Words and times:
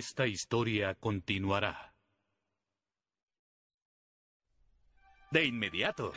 Esta 0.00 0.26
historia 0.26 0.94
continuará. 0.94 1.92
De 5.30 5.44
inmediato. 5.44 6.14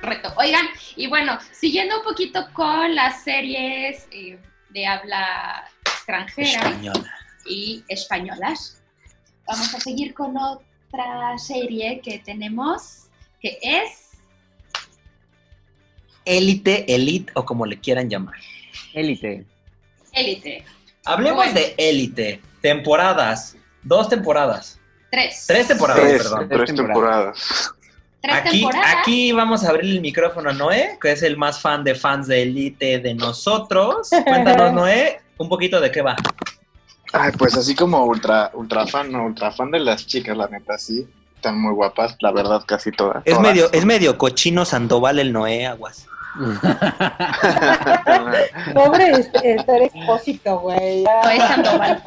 Correcto. 0.00 0.34
Oigan, 0.36 0.66
y 0.96 1.06
bueno, 1.06 1.38
siguiendo 1.52 1.98
un 1.98 2.04
poquito 2.04 2.52
con 2.52 2.92
las 2.96 3.22
series 3.22 4.08
eh, 4.10 4.36
de 4.70 4.84
habla 4.84 5.70
extranjera 5.84 6.68
Española. 6.68 7.16
y 7.46 7.84
españolas, 7.86 8.82
vamos 9.46 9.72
a 9.72 9.78
seguir 9.78 10.14
con 10.14 10.36
otra 10.36 11.38
serie 11.38 12.00
que 12.00 12.18
tenemos, 12.18 13.08
que 13.40 13.60
es 13.62 14.03
Élite, 16.24 16.92
Elite 16.92 17.32
o 17.34 17.44
como 17.44 17.66
le 17.66 17.78
quieran 17.78 18.08
llamar. 18.08 18.34
Élite. 18.92 19.44
Élite. 20.12 20.64
Hablemos 21.04 21.44
Bueno. 21.44 21.54
de 21.54 21.74
Élite. 21.78 22.40
Temporadas. 22.60 23.56
Dos 23.82 24.08
temporadas. 24.08 24.80
Tres. 25.10 25.44
Tres 25.46 25.68
temporadas, 25.68 26.02
Tres, 26.02 26.22
perdón. 26.22 26.48
tres 26.48 26.58
Tres 26.64 26.74
temporadas. 26.76 27.74
Tres 28.22 28.34
Aquí, 28.36 28.60
temporadas. 28.62 28.94
aquí 29.00 29.32
vamos 29.32 29.64
a 29.64 29.68
abrir 29.70 29.90
el 29.92 30.00
micrófono 30.00 30.50
a 30.50 30.52
Noé, 30.54 30.98
que 31.00 31.12
es 31.12 31.22
el 31.22 31.36
más 31.36 31.60
fan 31.60 31.84
de 31.84 31.94
fans 31.94 32.26
de 32.26 32.42
Elite 32.42 32.98
de 33.00 33.14
nosotros. 33.14 34.08
Cuéntanos, 34.24 34.72
Noé, 34.74 35.20
un 35.36 35.48
poquito 35.48 35.78
de 35.80 35.90
qué 35.90 36.00
va. 36.00 36.16
Ay, 37.12 37.30
pues 37.38 37.54
así 37.56 37.74
como 37.76 38.02
ultra, 38.06 38.50
ultra 38.54 38.86
fan, 38.86 39.12
no, 39.12 39.26
ultra 39.26 39.52
fan 39.52 39.70
de 39.70 39.78
las 39.80 40.06
chicas, 40.06 40.36
la 40.36 40.48
neta, 40.48 40.78
sí. 40.78 41.06
Están 41.36 41.60
muy 41.60 41.74
guapas, 41.74 42.16
la 42.20 42.32
verdad, 42.32 42.62
casi 42.66 42.90
todas. 42.90 43.18
Es 43.26 43.34
todas. 43.36 43.42
medio, 43.42 43.70
es 43.72 43.84
medio 43.84 44.16
cochino 44.16 44.64
Sandoval 44.64 45.18
el 45.18 45.32
Noé, 45.32 45.66
aguas. 45.66 46.06
Pobre 48.74 49.10
este, 49.12 49.54
Esther 49.54 49.82
Expósito, 49.82 50.58
güey. 50.60 51.04
No 51.04 51.30
es 51.30 51.38
Sandoval. 51.42 52.02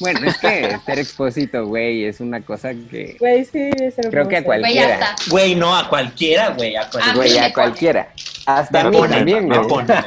bueno, 0.00 0.28
es 0.28 0.38
que 0.38 0.78
ser 0.84 0.98
expósito, 0.98 1.66
güey, 1.66 2.04
es 2.04 2.20
una 2.20 2.40
cosa 2.40 2.70
que. 2.72 3.16
Güey, 3.18 3.44
sí, 3.44 3.70
es 3.78 3.94
Creo 4.10 4.28
que 4.28 4.38
a 4.38 4.44
Cualquiera. 4.44 5.14
Güey, 5.30 5.54
no 5.54 5.76
a 5.76 5.88
cualquiera, 5.88 6.50
güey, 6.50 6.76
a 6.76 6.82
Ah, 6.82 6.88
cualquiera. 6.90 7.16
Güey, 7.16 7.30
me 7.32 7.38
a 7.38 7.42
pone. 7.42 7.52
cualquiera. 7.54 8.08
Hasta 8.46 8.80
a 8.80 8.84
Me 8.84 8.90
mí 8.90 8.96
pone, 8.96 9.16
también, 9.16 9.48
me 9.48 9.58
güey. 9.58 9.68
pone. 9.68 9.94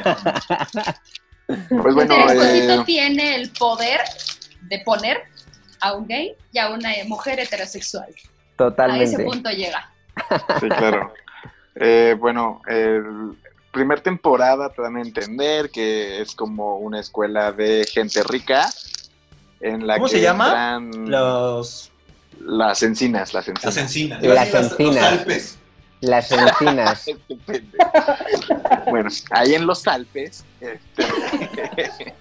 Pues 1.82 1.94
bueno, 1.94 2.14
Este 2.14 2.32
Esposito 2.32 2.80
eh, 2.80 2.84
tiene 2.86 3.34
el 3.34 3.50
poder 3.50 4.00
de 4.62 4.78
poner 4.78 5.18
a 5.80 5.92
un 5.92 6.06
gay 6.06 6.34
y 6.50 6.58
a 6.58 6.70
una 6.70 6.90
mujer 7.08 7.40
heterosexual. 7.40 8.04
A 8.04 8.08
ese 8.14 8.28
Totalmente. 8.56 9.24
punto 9.24 9.50
llega. 9.50 9.90
sí, 10.60 10.68
claro. 10.68 11.12
Eh, 11.74 12.16
bueno, 12.18 12.60
el 12.68 13.32
primer 13.72 14.00
temporada 14.02 14.68
te 14.70 14.82
dan 14.82 14.96
a 14.96 15.00
entender 15.00 15.70
que 15.70 16.20
es 16.20 16.34
como 16.34 16.76
una 16.78 17.00
escuela 17.00 17.52
de 17.52 17.86
gente 17.90 18.22
rica 18.22 18.68
en 19.60 19.86
la 19.86 19.94
¿Cómo 19.94 20.06
que 20.06 20.12
se 20.12 20.20
llama? 20.20 20.76
entran 20.76 21.10
Los... 21.10 21.90
las 22.40 22.82
encinas, 22.82 23.32
las 23.32 23.48
encinas. 23.48 23.64
Las 23.64 23.76
encinas. 23.84 24.22
Las 24.22 24.52
Los- 24.52 24.72
encinas. 24.72 24.94
Los 24.94 25.02
Alpes. 25.20 25.58
Las 26.00 26.32
encinas. 26.32 27.08
Este 27.46 27.64
bueno, 28.90 29.08
ahí 29.30 29.54
en 29.54 29.66
los 29.66 29.86
Alpes 29.86 30.44
este, 30.60 31.04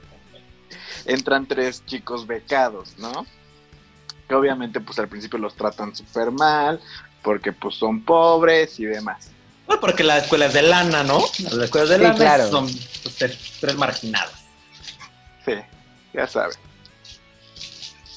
entran 1.06 1.46
tres 1.48 1.84
chicos 1.86 2.28
becados, 2.28 2.94
¿no? 3.00 3.26
Que 4.30 4.36
obviamente 4.36 4.80
pues 4.80 5.00
al 5.00 5.08
principio 5.08 5.40
los 5.40 5.56
tratan 5.56 5.96
súper 5.96 6.32
mal 6.32 6.80
porque 7.24 7.52
pues 7.52 7.76
son 7.76 8.04
pobres 8.04 8.80
y 8.80 8.86
demás. 8.86 9.32
Bueno, 9.72 9.80
porque 9.80 10.04
la 10.04 10.18
escuela 10.18 10.48
es 10.48 10.54
de 10.54 10.64
lana, 10.64 11.02
¿no? 11.02 11.20
Las 11.44 11.54
escuelas 11.54 11.88
de 11.88 11.96
Sí, 11.96 12.02
lana 12.02 12.16
claro. 12.16 12.50
son 12.52 12.66
pues, 13.04 13.16
tres, 13.18 13.38
tres 13.62 13.78
marginados. 13.78 14.34
Sí, 15.46 15.54
ya 16.14 16.28
saben. 16.28 16.58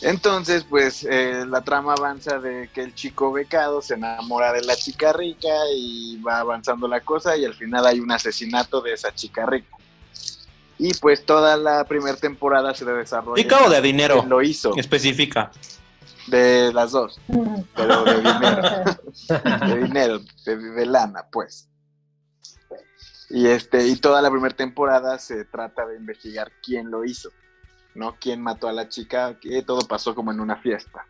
Entonces, 0.03 0.67
pues 0.69 1.07
eh, 1.09 1.45
la 1.49 1.63
trama 1.63 1.93
avanza 1.93 2.41
de 2.41 2.69
que 2.75 2.81
el 2.83 2.93
chico 2.97 3.31
becado 3.31 3.81
se 3.83 3.95
enamora 3.95 4.53
de 4.53 4.63
la 4.63 4.75
chica 4.75 5.13
rica 5.13 5.55
y 5.77 6.21
va 6.23 6.41
avanzando 6.41 6.89
la 6.89 7.03
cosa 7.03 7.37
y 7.37 7.45
al 7.45 7.55
final 7.55 7.87
hay 7.87 8.01
un 8.01 8.11
asesinato 8.11 8.81
de 8.81 8.95
esa 8.95 9.15
chica 9.15 9.47
rica. 9.47 9.77
Y 10.77 10.93
pues 10.95 11.25
toda 11.25 11.57
la 11.57 11.85
primera 11.85 12.17
temporada 12.17 12.75
se 12.75 12.85
desarrolla. 12.85 13.41
¿Rica 13.41 13.65
o 13.65 13.71
de 13.71 13.81
dinero? 13.81 14.17
¿Quién 14.17 14.29
lo 14.29 14.43
hizo? 14.43 14.77
Especifica. 14.77 15.53
De 16.27 16.73
las 16.73 16.93
dos, 16.93 17.21
pero 17.77 18.05
de 18.05 18.17
dinero. 18.17 18.63
de 19.67 19.83
dinero, 19.83 20.21
de, 20.47 20.57
de 20.57 20.87
lana, 20.87 21.27
pues. 21.31 21.69
Y 23.31 23.47
este, 23.49 23.87
y 23.87 23.97
toda 23.97 24.23
la 24.23 24.31
primera 24.31 24.55
temporada 24.55 25.19
se 25.19 25.45
trata 25.45 25.87
de 25.87 25.97
investigar 25.97 26.53
quién 26.63 26.91
lo 26.91 27.05
hizo, 27.05 27.31
¿no? 27.95 28.17
Quién 28.21 28.41
mató 28.41 28.69
a 28.69 28.73
la 28.73 28.89
chica, 28.89 29.39
que 29.41 29.63
todo 29.63 29.87
pasó 29.89 30.15
como 30.15 30.31
en 30.31 30.41
una 30.41 30.57
fiesta. 30.57 31.07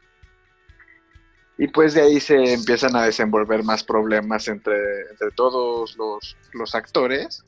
Y 1.56 1.69
pues 1.69 1.94
de 1.94 2.02
ahí 2.02 2.20
se 2.20 2.54
empiezan 2.54 2.96
a 2.96 3.04
desenvolver 3.04 3.62
más 3.62 3.84
problemas 3.84 4.48
entre, 4.48 5.02
entre 5.10 5.31
todos 5.36 5.96
los, 5.96 6.36
los 6.52 6.75
actores, 6.75 7.44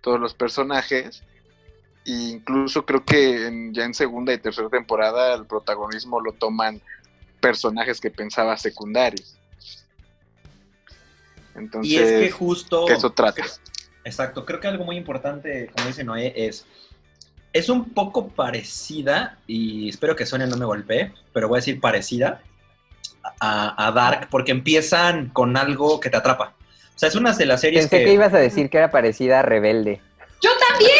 todos 0.00 0.18
los 0.18 0.34
personajes. 0.34 1.22
E 2.04 2.10
incluso 2.12 2.84
creo 2.86 3.04
que 3.04 3.46
en- 3.46 3.74
ya 3.74 3.84
en 3.84 3.94
segunda 3.94 4.32
y 4.32 4.38
tercera 4.38 4.68
temporada 4.68 5.34
el 5.34 5.46
protagonismo 5.46 6.20
lo 6.20 6.32
toman 6.32 6.80
personajes 7.40 8.00
que 8.00 8.10
pensaba 8.10 8.56
secundarios. 8.56 9.36
Entonces, 11.54 11.92
Y 11.92 11.96
es 11.96 12.10
que 12.10 12.30
justo... 12.30 12.86
que 12.86 12.94
eso 12.94 13.10
trata. 13.10 13.44
Exacto, 14.04 14.46
creo 14.46 14.60
que 14.60 14.68
algo 14.68 14.84
muy 14.84 14.96
importante, 14.96 15.70
como 15.74 15.86
dice 15.88 16.04
Noé, 16.04 16.32
es... 16.36 16.66
Es 17.52 17.68
un 17.68 17.90
poco 17.90 18.28
parecida, 18.28 19.36
y 19.48 19.88
espero 19.88 20.14
que 20.14 20.24
Sonia 20.24 20.46
no 20.46 20.56
me 20.56 20.64
golpee, 20.64 21.12
pero 21.32 21.48
voy 21.48 21.56
a 21.56 21.58
decir 21.60 21.80
parecida 21.80 22.42
a, 23.40 23.88
a 23.88 23.90
Dark, 23.90 24.28
porque 24.30 24.52
empiezan 24.52 25.30
con 25.30 25.56
algo 25.56 25.98
que 25.98 26.10
te 26.10 26.16
atrapa. 26.16 26.54
O 26.94 26.98
sea, 27.00 27.08
es 27.08 27.16
una 27.16 27.32
de 27.32 27.46
las 27.46 27.60
series 27.60 27.88
Pensé 27.88 28.04
que 28.04 28.12
ibas 28.12 28.32
a 28.34 28.38
decir 28.38 28.70
que 28.70 28.78
era 28.78 28.92
parecida 28.92 29.40
a 29.40 29.42
Rebelde. 29.42 30.00
Yo 30.40 30.50
también. 30.68 30.92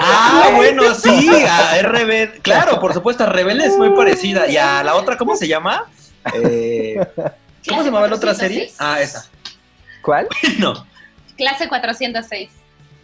Ah, 0.00 0.50
bueno, 0.56 0.94
sí, 0.94 1.28
a 1.48 1.80
RB. 1.82 2.40
Claro, 2.42 2.80
por 2.80 2.92
supuesto, 2.94 3.24
a 3.24 3.26
Rebelde 3.26 3.66
es 3.66 3.76
muy 3.76 3.90
parecida. 3.90 4.48
Y 4.48 4.56
a 4.56 4.82
la 4.82 4.94
otra, 4.96 5.16
¿cómo 5.16 5.36
se 5.36 5.46
llama? 5.48 5.86
Eh, 6.34 6.98
¿Cómo 7.68 7.80
se 7.80 7.86
llamaba 7.86 8.08
la 8.08 8.16
otra 8.16 8.34
serie? 8.34 8.70
406. 8.74 8.76
Ah, 8.80 9.00
esa. 9.00 9.26
¿Cuál? 10.02 10.28
No. 10.58 10.86
Clase 11.36 11.68
406. 11.68 12.50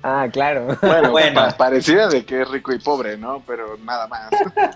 Ah, 0.03 0.27
claro. 0.31 0.77
Bueno, 0.83 1.11
Bueno. 1.11 1.41
pa- 1.41 1.57
parecida 1.57 2.09
de 2.09 2.25
que 2.25 2.43
es 2.43 2.49
rico 2.49 2.73
y 2.73 2.79
pobre, 2.79 3.17
¿no? 3.17 3.43
Pero 3.47 3.77
nada 3.83 4.07
más. 4.07 4.31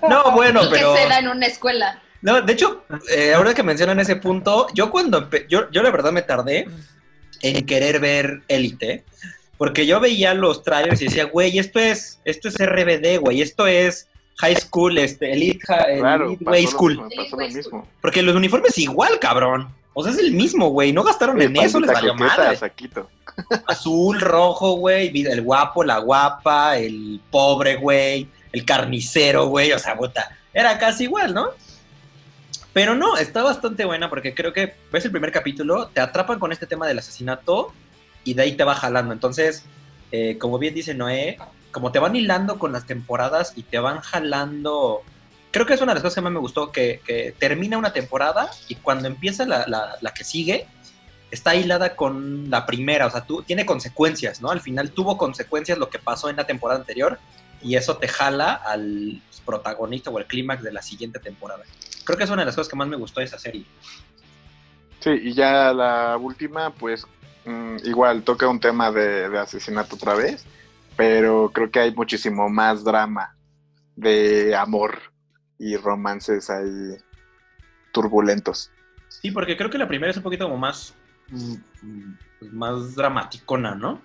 No, 0.08 0.32
bueno, 0.32 0.62
y 0.64 0.70
pero. 0.70 0.94
que 0.94 1.02
se 1.02 1.08
da 1.08 1.18
en 1.18 1.28
una 1.28 1.46
escuela. 1.46 2.00
No, 2.22 2.40
de 2.42 2.52
hecho, 2.52 2.84
eh, 3.14 3.32
ahora 3.34 3.54
que 3.54 3.62
mencionan 3.62 4.00
ese 4.00 4.16
punto, 4.16 4.66
yo 4.74 4.90
cuando 4.90 5.28
yo, 5.48 5.70
yo 5.70 5.82
la 5.82 5.90
verdad 5.90 6.10
me 6.12 6.22
tardé 6.22 6.66
en 7.42 7.64
querer 7.66 8.00
ver 8.00 8.42
Élite, 8.48 9.04
porque 9.60 9.84
yo 9.84 10.00
veía 10.00 10.32
los 10.32 10.62
trailers 10.62 11.02
y 11.02 11.04
decía, 11.04 11.24
güey, 11.24 11.58
esto 11.58 11.78
es, 11.78 12.18
esto 12.24 12.48
es 12.48 12.56
RBD, 12.56 13.20
güey, 13.20 13.42
esto 13.42 13.66
es 13.66 14.08
High 14.38 14.56
School, 14.56 14.96
este, 14.96 15.34
Elite, 15.34 15.58
Claro, 15.58 16.28
Elite 16.28 16.42
pasó 16.42 16.52
Way 16.52 16.66
School. 16.66 16.92
mismo, 16.92 17.10
pasó 17.14 17.36
lo 17.36 17.48
mismo. 17.48 17.88
Porque 18.00 18.22
los 18.22 18.34
uniformes 18.34 18.78
igual, 18.78 19.18
cabrón. 19.18 19.68
O 19.92 20.02
sea, 20.02 20.12
es 20.12 20.18
el 20.18 20.32
mismo, 20.32 20.70
güey. 20.70 20.94
No 20.94 21.02
gastaron 21.02 21.42
en 21.42 21.54
eso, 21.58 21.78
les 21.78 21.92
valió 21.92 22.14
madre. 22.14 22.56
saquito. 22.56 23.10
Azul, 23.66 24.18
rojo, 24.22 24.76
güey. 24.76 25.12
El 25.26 25.42
guapo, 25.42 25.84
la 25.84 25.98
guapa, 25.98 26.78
el 26.78 27.20
pobre, 27.30 27.76
güey. 27.76 28.28
El 28.52 28.64
carnicero, 28.64 29.48
güey. 29.48 29.72
O 29.72 29.78
sea, 29.78 29.94
puta. 29.94 30.38
Era 30.54 30.78
casi 30.78 31.04
igual, 31.04 31.34
¿no? 31.34 31.50
Pero 32.72 32.94
no, 32.94 33.18
está 33.18 33.42
bastante 33.42 33.84
buena 33.84 34.08
porque 34.08 34.34
creo 34.34 34.54
que 34.54 34.72
ves 34.90 35.04
el 35.04 35.10
primer 35.10 35.32
capítulo, 35.32 35.88
te 35.88 36.00
atrapan 36.00 36.38
con 36.38 36.50
este 36.50 36.66
tema 36.66 36.86
del 36.86 37.00
asesinato 37.00 37.74
y 38.24 38.34
de 38.34 38.42
ahí 38.42 38.52
te 38.52 38.64
va 38.64 38.74
jalando. 38.74 39.12
Entonces, 39.12 39.64
eh, 40.12 40.38
como 40.38 40.58
bien 40.58 40.74
dice 40.74 40.94
Noé, 40.94 41.38
como 41.72 41.92
te 41.92 41.98
van 41.98 42.16
hilando 42.16 42.58
con 42.58 42.72
las 42.72 42.86
temporadas 42.86 43.52
y 43.56 43.62
te 43.62 43.78
van 43.78 44.00
jalando. 44.00 45.02
Creo 45.52 45.66
que 45.66 45.74
es 45.74 45.80
una 45.80 45.92
de 45.92 45.96
las 45.96 46.02
cosas 46.02 46.16
que 46.16 46.20
más 46.20 46.32
me 46.32 46.38
gustó, 46.38 46.70
que, 46.70 47.00
termina 47.38 47.78
una 47.78 47.92
temporada 47.92 48.50
y 48.68 48.76
cuando 48.76 49.08
empieza 49.08 49.44
la, 49.46 49.64
la- 49.66 49.96
la 50.00 50.10
que 50.12 50.24
sigue, 50.24 50.66
está 51.30 51.54
hilada 51.54 51.96
con 51.96 52.50
la 52.50 52.66
primera, 52.66 53.06
o 53.06 53.10
sea, 53.10 53.24
tú, 53.24 53.42
tiene 53.42 53.64
consecuencias, 53.66 54.40
¿no? 54.40 54.50
Al 54.50 54.60
final 54.60 54.90
tuvo 54.92 55.16
consecuencias 55.16 55.78
lo 55.78 55.88
que 55.88 55.98
pasó 55.98 56.28
en 56.28 56.36
la 56.36 56.46
temporada 56.46 56.80
anterior 56.80 57.18
y 57.62 57.76
eso 57.76 57.96
te 57.98 58.08
jala 58.08 58.54
al 58.54 59.22
protagonista 59.44 60.10
o 60.10 60.18
el 60.18 60.26
clímax 60.26 60.62
de 60.62 60.72
la 60.72 60.82
siguiente 60.82 61.18
temporada. 61.18 61.62
Creo 62.04 62.18
que 62.18 62.24
es 62.24 62.30
una 62.30 62.42
de 62.42 62.46
las 62.46 62.56
cosas 62.56 62.70
que 62.70 62.76
más 62.76 62.88
me 62.88 62.96
gustó 62.96 63.20
de 63.20 63.26
esa 63.26 63.38
serie. 63.38 63.64
Sí, 65.00 65.10
y 65.22 65.34
ya 65.34 65.72
la 65.72 66.16
última, 66.16 66.72
pues 66.74 67.06
mm, 67.50 67.76
igual 67.84 68.22
toca 68.22 68.48
un 68.48 68.60
tema 68.60 68.90
de, 68.90 69.28
de 69.28 69.38
asesinato 69.38 69.96
otra 69.96 70.14
vez, 70.14 70.44
pero 70.96 71.50
creo 71.52 71.70
que 71.70 71.80
hay 71.80 71.94
muchísimo 71.94 72.48
más 72.48 72.84
drama 72.84 73.34
de 73.96 74.54
amor 74.54 74.98
y 75.58 75.76
romances 75.76 76.48
ahí 76.50 76.96
turbulentos. 77.92 78.70
Sí, 79.08 79.30
porque 79.30 79.56
creo 79.56 79.70
que 79.70 79.78
la 79.78 79.88
primera 79.88 80.10
es 80.10 80.16
un 80.16 80.22
poquito 80.22 80.44
como 80.44 80.56
más 80.56 80.94
mm, 81.28 81.54
mm, 81.82 82.18
pues, 82.38 82.52
más 82.52 82.94
dramaticona, 82.94 83.74
¿no? 83.74 84.00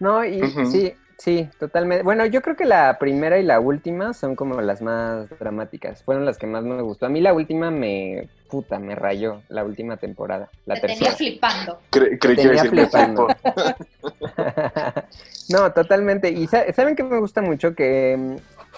No, 0.00 0.24
y 0.24 0.40
sí, 0.70 0.94
sí, 1.18 1.48
totalmente. 1.58 2.02
Bueno, 2.04 2.24
yo 2.26 2.40
creo 2.42 2.56
que 2.56 2.64
la 2.64 2.98
primera 2.98 3.38
y 3.38 3.42
la 3.44 3.60
última 3.60 4.14
son 4.14 4.34
como 4.36 4.60
las 4.60 4.80
más 4.80 5.28
dramáticas. 5.38 6.02
Fueron 6.02 6.24
las 6.24 6.38
que 6.38 6.46
más 6.46 6.64
me 6.64 6.80
gustó. 6.82 7.06
A 7.06 7.08
mí 7.10 7.20
la 7.20 7.34
última 7.34 7.70
me, 7.70 8.28
puta, 8.48 8.78
me 8.78 8.94
rayó, 8.94 9.42
la 9.48 9.64
última 9.64 9.96
temporada, 9.98 10.48
la 10.66 10.76
Te 10.76 10.80
tenía 10.88 10.96
tercera. 11.10 11.16
flipando. 11.16 11.80
Cre- 11.90 12.18
creí 12.18 12.36
que 12.36 12.42
iba 12.42 12.54
a 12.54 12.62
tenía 12.62 12.62
decir 12.62 12.72
me 12.72 12.86
flipando. 12.86 13.28
no, 15.48 15.72
totalmente. 15.72 16.30
Y 16.30 16.46
sa- 16.46 16.72
saben 16.72 16.96
que 16.96 17.02
me 17.02 17.18
gusta 17.18 17.42
mucho 17.42 17.74
que 17.74 18.16
mm, 18.18 18.36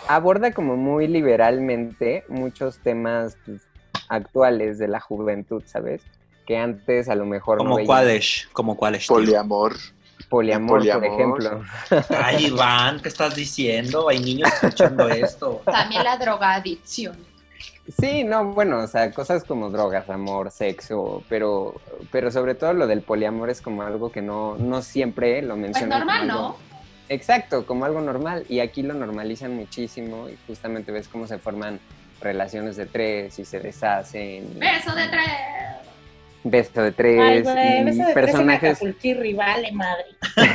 aborda 0.09 0.53
como 0.53 0.77
muy 0.77 1.07
liberalmente 1.07 2.25
muchos 2.29 2.79
temas 2.81 3.37
pues, 3.45 3.63
actuales 4.09 4.79
de 4.79 4.89
la 4.89 5.01
juventud, 5.01 5.63
¿sabes? 5.67 6.03
Que 6.47 6.57
antes 6.57 7.09
a 7.09 7.15
lo 7.15 7.27
mejor 7.27 7.59
Como 7.59 7.79
cuáles, 7.85 8.49
como 8.53 8.77
cuáles. 8.77 9.07
tío? 9.07 9.17
Poliamor. 10.31 10.79
Por 10.89 11.05
ejemplo. 11.05 11.63
Ay, 12.23 12.47
Iván, 12.47 13.01
¿qué 13.01 13.09
estás 13.09 13.35
diciendo? 13.35 14.09
Hay 14.09 14.21
niños 14.21 14.49
escuchando 14.55 15.09
esto. 15.11 15.61
También 15.67 16.05
la 16.05 16.17
drogadicción. 16.17 17.17
Sí, 18.01 18.23
no, 18.25 18.45
bueno, 18.53 18.79
o 18.79 18.87
sea, 18.87 19.11
cosas 19.11 19.43
como 19.43 19.69
drogas, 19.71 20.09
amor, 20.09 20.53
sexo, 20.53 21.25
pero, 21.29 21.75
pero 22.13 22.31
sobre 22.31 22.55
todo 22.55 22.73
lo 22.73 22.87
del 22.87 23.03
poliamor 23.03 23.51
es 23.51 23.61
como 23.61 23.83
algo 23.83 24.13
que 24.13 24.23
no, 24.23 24.55
no 24.57 24.81
siempre 24.81 25.43
lo 25.43 25.55
Pues 25.55 25.61
mencionan. 25.61 25.99
normal, 25.99 26.27
¿no? 26.29 26.57
Exacto, 27.09 27.67
como 27.67 27.85
algo 27.85 28.01
normal. 28.01 28.45
Y 28.49 28.61
aquí 28.61 28.83
lo 28.83 28.95
normalizan 28.95 29.57
muchísimo 29.57 30.29
y 30.29 30.39
justamente 30.47 30.93
ves 30.93 31.09
cómo 31.09 31.27
se 31.27 31.39
forman 31.39 31.81
relaciones 32.21 32.77
de 32.77 32.87
tres 32.87 33.37
y 33.41 33.45
se 33.45 33.59
deshacen. 33.59 34.53
y- 34.55 34.59
Beso 34.61 34.95
de 34.95 35.09
tres. 35.09 35.80
Beso 36.43 36.81
de 36.81 36.87
Ay, 36.89 36.93
tres 36.95 37.43
güey, 37.43 37.85
beso 37.85 37.99
de 37.99 38.05
tres 38.05 38.09
en 38.09 38.15
personajes. 38.15 38.71
Acapulquirri, 38.77 39.35
vale 39.35 39.73
madre. 39.73 40.07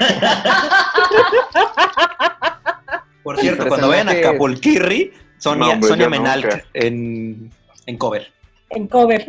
Por 3.23 3.39
cierto, 3.39 3.67
cuando 3.67 3.87
vayan 3.89 4.09
a 4.09 4.11
Personajes- 4.11 4.31
Capulquirri, 4.33 5.13
Sonia, 5.37 5.67
No, 5.67 5.73
hombre, 5.73 5.89
Sonia 5.89 6.09
Menal 6.09 6.63
en, 6.73 7.51
en 7.85 7.97
cover. 7.97 8.31
En 8.69 8.87
cover. 8.87 9.25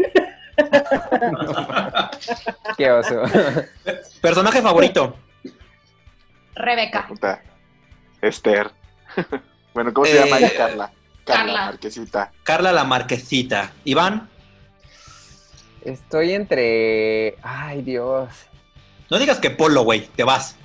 Qué 2.77 2.91
oso. 2.91 3.23
Personaje 4.21 4.63
favorito. 4.63 5.17
Rebeca. 6.55 7.07
Puta. 7.07 7.43
Esther. 8.23 8.71
bueno, 9.75 9.93
¿cómo 9.93 10.07
se 10.07 10.19
Eh, 10.19 10.25
llama 10.25 10.39
ella? 10.39 10.53
Carla? 10.57 10.91
Carla, 11.25 11.45
Carla. 11.45 11.65
Marquesita. 11.67 12.33
Carla 12.43 12.73
la 12.73 12.85
Marquesita. 12.85 13.73
Iván, 13.85 14.29
Estoy 15.87 16.33
entre. 16.33 17.37
Ay, 17.43 17.83
Dios. 17.83 18.29
no 19.09 19.19
digas 19.19 19.39
que 19.39 19.51
Polo, 19.51 19.83
güey, 19.85 20.07
te 20.17 20.25
vas. 20.25 20.57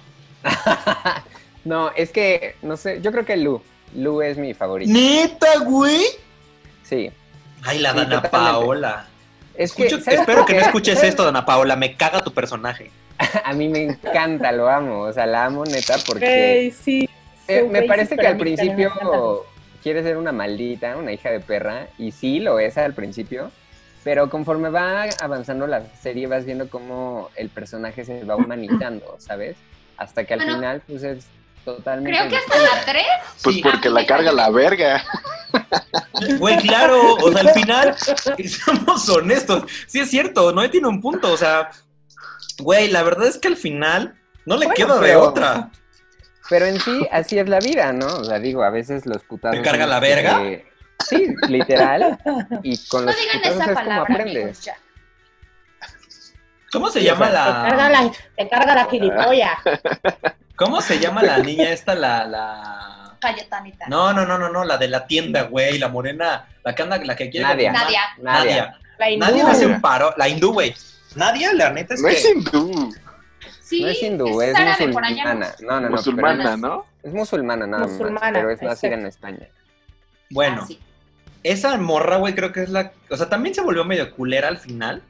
no, 1.63 1.91
es 1.95 2.11
que, 2.11 2.55
no 2.61 2.75
sé, 2.77 3.01
yo 3.01 3.11
creo 3.11 3.25
que 3.25 3.37
Lu. 3.37 3.61
Lu 3.95 4.21
es 4.21 4.37
mi 4.37 4.53
favorito. 4.53 4.91
¿Neta, 4.91 5.59
güey? 5.65 6.01
Sí. 6.83 7.11
Ay, 7.63 7.79
la 7.79 7.91
Sí, 7.91 7.97
Dana 7.97 8.21
totalmente. 8.21 8.29
Paola. 8.29 9.07
Es 9.55 9.73
que, 9.73 9.83
Escucho- 9.87 10.01
¿sabes 10.03 10.21
espero 10.21 10.45
que 10.45 10.53
no 10.55 10.61
escuches 10.61 10.95
¿Sabes? 10.95 11.09
esto, 11.09 11.23
Dana 11.25 11.45
Paola. 11.45 11.75
Me 11.75 11.95
caga 11.95 12.21
tu 12.21 12.33
personaje. 12.33 12.89
A 13.45 13.53
mí 13.53 13.67
me 13.67 13.83
encanta, 13.83 14.51
lo 14.51 14.69
amo. 14.69 15.01
O 15.01 15.13
sea, 15.13 15.25
la 15.27 15.45
amo 15.45 15.63
neta 15.65 15.97
porque 16.07 16.73
sí. 16.81 17.07
eh, 17.47 17.59
Sí, 17.63 17.67
me 17.69 17.83
parece 17.83 18.15
que 18.17 18.25
al 18.25 18.37
principio 18.37 19.45
quiere 19.83 20.01
ser 20.03 20.17
una 20.17 20.31
maldita, 20.31 20.95
una 20.97 21.11
hija 21.11 21.29
de 21.29 21.41
perra. 21.41 21.87
Y 21.99 22.11
sí, 22.11 22.39
lo 22.39 22.57
es 22.59 22.77
al 22.77 22.93
principio. 22.95 23.51
Pero 24.03 24.29
conforme 24.29 24.69
va 24.69 25.03
avanzando 25.21 25.67
la 25.67 25.83
serie, 26.01 26.25
vas 26.27 26.45
viendo 26.45 26.69
cómo 26.69 27.29
el 27.35 27.49
personaje 27.49 28.03
se 28.03 28.23
va 28.23 28.35
humanizando, 28.35 29.15
¿sabes? 29.19 29.57
Hasta 29.97 30.23
que 30.23 30.33
al 30.33 30.39
Bueno, 30.39 30.55
final, 30.55 30.81
pues 30.87 31.03
es 31.03 31.25
totalmente. 31.63 32.17
Creo 32.17 32.29
que 32.29 32.37
hasta 32.37 32.57
la 32.57 32.85
3. 32.85 33.05
Pues 33.43 33.55
Sí. 33.57 33.61
porque 33.61 33.89
la 33.89 34.05
carga 34.07 34.31
la 34.31 34.49
verga. 34.49 35.03
Güey, 36.39 36.57
claro, 36.57 37.15
o 37.15 37.31
sea, 37.31 37.41
al 37.41 37.49
final, 37.51 37.95
seamos 38.47 39.09
honestos, 39.09 39.63
sí 39.87 39.99
es 39.99 40.09
cierto, 40.09 40.51
no 40.51 40.67
tiene 40.69 40.87
un 40.87 41.01
punto, 41.01 41.31
o 41.31 41.37
sea, 41.37 41.69
güey, 42.59 42.89
la 42.89 43.03
verdad 43.03 43.27
es 43.27 43.37
que 43.37 43.47
al 43.49 43.57
final 43.57 44.15
no 44.45 44.55
le 44.57 44.65
Bueno, 44.67 44.75
queda 44.75 44.95
de 44.95 45.01
pero- 45.01 45.21
otra. 45.23 45.69
Pero 46.49 46.65
en 46.65 46.79
sí, 46.81 47.07
así 47.11 47.37
es 47.39 47.47
la 47.47 47.59
vida, 47.59 47.93
¿no? 47.93 48.07
O 48.07 48.23
sea, 48.25 48.39
digo, 48.39 48.63
a 48.63 48.69
veces 48.69 49.05
los 49.05 49.23
putazos. 49.23 49.57
¿Te 49.57 49.63
carga 49.63 49.85
la 49.87 50.01
que 50.01 50.07
verga? 50.07 50.41
Sí, 51.07 51.33
literal. 51.47 52.17
Y 52.63 52.77
con 52.87 53.05
No 53.05 53.11
los 53.11 53.19
digan 53.19 53.37
putazos 53.37 53.61
esa 53.61 53.63
es 53.63 53.67
como 53.67 53.73
palabra, 53.75 54.01
aprendes. 54.13 54.67
amigos. 54.67 54.81
¿Cómo 56.71 56.89
se 56.89 57.03
llama 57.03 57.27
o 57.27 57.31
sea, 57.31 57.43
Te 57.45 57.51
carga 57.69 57.89
la 57.89 58.01
la, 58.01 58.11
te 58.37 58.49
carga 58.49 58.75
la 58.75 58.85
gilipollas. 58.85 59.57
¿Cómo 60.55 60.81
se 60.81 60.99
llama 60.99 61.21
la 61.23 61.37
niña 61.39 61.69
esta 61.71 61.95
la 61.95 62.25
la 62.25 63.17
Cayetanita. 63.19 63.85
No, 63.87 64.13
no, 64.13 64.25
no, 64.25 64.37
no, 64.39 64.49
no, 64.49 64.63
la 64.63 64.77
de 64.77 64.87
la 64.87 65.05
tienda, 65.05 65.43
güey, 65.43 65.77
la 65.77 65.89
morena, 65.89 66.47
la 66.63 66.73
que 66.73 66.81
anda 66.81 66.97
la 66.97 67.15
que 67.15 67.29
quiere 67.29 67.45
Nadia. 67.45 67.71
Nadia. 67.71 68.01
Nadia. 68.17 68.79
La 68.97 69.09
hindú. 69.11 69.25
Nadia 69.25 69.45
me 69.45 69.51
hace 69.51 69.65
un 69.67 69.79
paro, 69.81 70.13
la 70.17 70.27
hindú, 70.27 70.53
güey. 70.53 70.73
Nadia, 71.15 71.53
la 71.53 71.69
neta 71.71 71.93
es 71.93 72.01
No 72.01 72.07
que 72.07 72.15
es 72.15 72.25
hindú, 72.25 72.93
Sí, 73.61 73.81
no 73.83 73.87
es 73.89 74.01
hindú, 74.01 74.41
es, 74.41 74.55
allá, 74.55 74.75
musulmana. 74.87 75.53
No, 75.61 75.73
no, 75.73 75.81
no. 75.81 75.89
musulmana, 75.91 76.43
pero 76.43 76.57
¿no? 76.57 76.85
Es 77.03 77.13
musulmana 77.13 77.67
nada 77.67 77.87
Musulmana, 77.87 78.19
más, 78.21 78.31
pero 78.33 78.49
es 78.51 78.61
nacida 78.61 78.93
en 78.95 79.05
España. 79.05 79.47
bueno, 80.31 80.61
Ah, 80.63 80.65
sí. 80.67 80.79
Esa 81.43 81.77
morra, 81.77 82.17
güey, 82.17 82.35
creo 82.35 82.51
que 82.51 82.63
es 82.63 82.69
la. 82.69 82.91
O 83.09 83.17
sea, 83.17 83.29
también 83.29 83.55
se 83.55 83.61
volvió 83.61 83.83
medio 83.85 84.11
culera 84.11 84.47
al 84.47 84.57
final. 84.57 85.01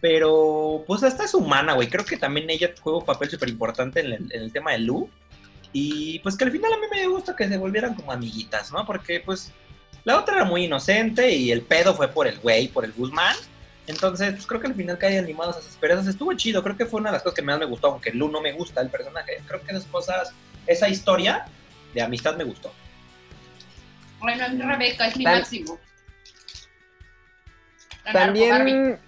Pero, 0.00 0.84
pues, 0.86 1.02
hasta 1.02 1.24
es 1.24 1.34
humana, 1.34 1.72
güey. 1.72 1.88
Creo 1.88 2.04
que 2.04 2.16
también 2.16 2.48
ella 2.50 2.70
juega 2.80 2.98
un 2.98 3.04
papel 3.04 3.30
súper 3.30 3.48
importante 3.48 4.00
en, 4.00 4.28
el- 4.30 4.52
tema 4.52 4.72
de 4.72 4.78
Lu. 4.80 5.08
Y, 5.72 6.18
pues, 6.20 6.36
que 6.36 6.44
al 6.44 6.52
final 6.52 6.72
a 6.72 6.76
mí 6.76 6.86
me 6.90 7.06
gusta 7.08 7.34
que 7.34 7.48
se 7.48 7.56
volvieran 7.56 7.94
como 7.94 8.12
amiguitas, 8.12 8.70
¿no? 8.72 8.84
Porque, 8.86 9.20
pues, 9.20 9.52
la 10.04 10.18
otra 10.18 10.36
era 10.36 10.44
muy 10.44 10.64
inocente 10.64 11.30
y 11.34 11.50
el 11.50 11.62
pedo 11.62 11.94
fue 11.94 12.08
por 12.08 12.26
el 12.26 12.38
güey, 12.38 12.68
por 12.68 12.84
el 12.84 12.92
Guzmán. 12.92 13.34
Entonces, 13.86 14.34
pues, 14.34 14.46
creo 14.46 14.60
que 14.60 14.66
al 14.68 14.74
final 14.74 14.98
cae 14.98 15.18
animados 15.18 15.56
a 15.56 15.58
esas 15.60 15.72
esperanzas. 15.72 16.08
Estuvo 16.08 16.32
chido. 16.34 16.62
Creo 16.62 16.76
que 16.76 16.86
fue 16.86 17.00
una 17.00 17.10
de 17.10 17.14
las 17.14 17.22
cosas 17.22 17.36
que 17.36 17.42
más 17.42 17.58
me 17.58 17.64
gustó, 17.66 17.88
aunque 17.88 18.12
Lu 18.12 18.28
no 18.30 18.40
me 18.40 18.52
gusta 18.52 18.82
el 18.82 18.90
personaje. 18.90 19.42
Creo 19.46 19.62
que 19.62 19.72
esas 19.72 19.86
cosas, 19.86 20.32
esa 20.66 20.88
historia 20.88 21.46
de 21.94 22.02
amistad 22.02 22.36
me 22.36 22.44
gustó. 22.44 22.72
Bueno, 24.20 24.44
Rebeca 24.66 25.06
es 25.08 25.16
mi 25.16 25.24
Tan- 25.24 25.38
máximo. 25.38 25.78
La. 28.06 28.12
También. 28.12 28.98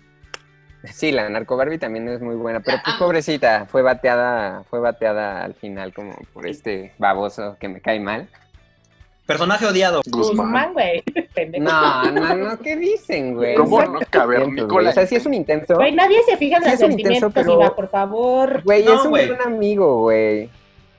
Sí, 0.84 1.10
la 1.12 1.28
narco 1.28 1.56
Barbie 1.56 1.78
también 1.78 2.08
es 2.08 2.20
muy 2.20 2.37
buena, 2.37 2.60
pero 2.60 2.76
La 2.78 2.82
pues 2.84 2.94
amo. 2.96 3.05
pobrecita, 3.06 3.66
fue 3.66 3.82
bateada, 3.82 4.62
fue 4.70 4.78
bateada 4.81 5.44
al 5.44 5.55
final 5.55 5.93
como 5.93 6.14
por 6.32 6.47
este 6.47 6.94
baboso 6.99 7.56
que 7.59 7.68
me 7.68 7.80
cae 7.80 7.99
mal. 8.00 8.28
Personaje 9.26 9.66
odiado. 9.66 10.00
Guzmán, 10.06 10.73
güey. 10.73 11.02
No, 11.61 12.11
no, 12.11 12.35
no, 12.35 12.59
¿qué 12.59 12.75
dicen, 12.76 13.35
güey? 13.35 13.54
¿Cómo 13.54 13.80
no 13.85 14.00
cavernícola? 14.11 14.73
güey. 14.73 14.87
O 14.88 14.92
sea, 14.92 15.06
sí 15.06 15.14
es 15.16 15.25
un 15.26 15.35
intenso. 15.35 15.76
Güey, 15.76 15.92
nadie 15.92 16.18
se 16.25 16.37
fija 16.37 16.56
en 16.56 16.64
Sí, 16.64 16.71
los 16.71 16.78
sentimientos, 16.80 17.33
pero- 17.33 17.52
Iva, 17.54 17.76
por 17.76 17.88
favor. 17.88 18.62
Güey, 18.64 18.85
No, 18.85 18.94
es 18.94 19.02
un 19.02 19.11
güey. 19.11 19.28
gran 19.28 19.42
amigo, 19.42 20.00
güey. 20.00 20.50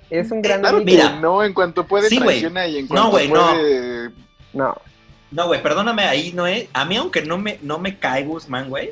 Es 0.09 0.31
un 0.31 0.41
gran 0.41 0.61
Claro 0.61 0.81
Mira. 0.83 1.19
no, 1.19 1.43
en 1.43 1.53
cuanto 1.53 1.85
puede 1.85 2.09
Sí, 2.09 2.19
traiciona 2.19 2.67
y 2.67 2.77
en 2.79 2.85
No, 2.85 2.87
cuanto 2.89 3.09
güey, 3.11 3.27
no. 3.27 3.49
puede... 3.51 4.09
No, 4.53 4.75
No, 5.31 5.47
güey, 5.47 5.61
perdóname 5.61 6.03
ahí, 6.03 6.31
no 6.33 6.47
es. 6.47 6.67
A 6.73 6.85
mí, 6.85 6.95
aunque 6.97 7.21
no 7.21 7.37
me, 7.37 7.59
no 7.61 7.77
me 7.77 7.99
cae 7.99 8.23
Guzmán, 8.23 8.69
güey, 8.69 8.91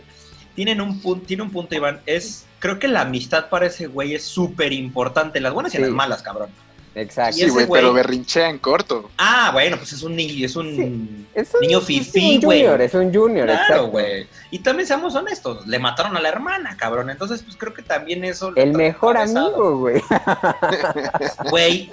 tienen 0.56 0.82
un 0.82 1.00
punto, 1.02 1.26
tiene 1.26 1.44
un 1.44 1.52
punto, 1.52 1.74
Iván. 1.76 2.00
Es, 2.06 2.46
creo 2.60 2.78
que 2.80 2.88
la 2.88 3.02
amistad 3.02 3.50
para 3.50 3.66
ese 3.66 3.88
güey 3.88 4.14
es 4.14 4.24
súper 4.24 4.72
importante. 4.74 5.40
Las 5.40 5.54
buenas 5.54 5.74
y 5.74 5.80
las 5.80 5.90
malas, 5.90 6.22
cabrón. 6.22 6.50
Exacto. 6.98 7.38
Sí, 7.38 7.50
güey, 7.50 7.68
pero 7.72 7.94
berrinchea 7.94 8.50
en 8.50 8.58
corto. 8.60 9.10
Ah, 9.18 9.52
bueno, 9.54 9.78
pues 9.78 9.94
es 9.94 10.04
un 10.04 10.16
niño, 10.16 10.46
es 10.46 10.56
un 10.56 11.28
Es 11.34 11.54
un, 11.54 11.62
niño 11.62 11.80
es 11.80 11.86
fifí, 11.86 12.36
un 12.36 12.42
güey. 12.42 12.60
junior, 12.62 12.82
es 12.82 12.94
un 12.94 13.14
junior, 13.14 13.46
Claro, 13.46 13.62
exacto. 13.62 13.88
güey. 13.88 14.28
Y 14.52 14.60
también 14.60 14.88
seamos 14.88 15.16
honestos, 15.16 15.66
le 15.68 15.80
mataron 15.80 16.16
a 16.18 16.20
la 16.22 16.30
hermana, 16.30 16.76
cabrón. 16.78 17.10
Entonces, 17.10 17.44
pues 17.44 17.56
creo 17.56 17.74
que 17.74 17.82
también 17.82 18.24
eso. 18.24 18.52
le 18.52 18.64
El 18.64 18.74
mejor 18.74 19.18
amigo, 19.18 19.78
güey. 19.80 20.02
Güey, 21.50 21.90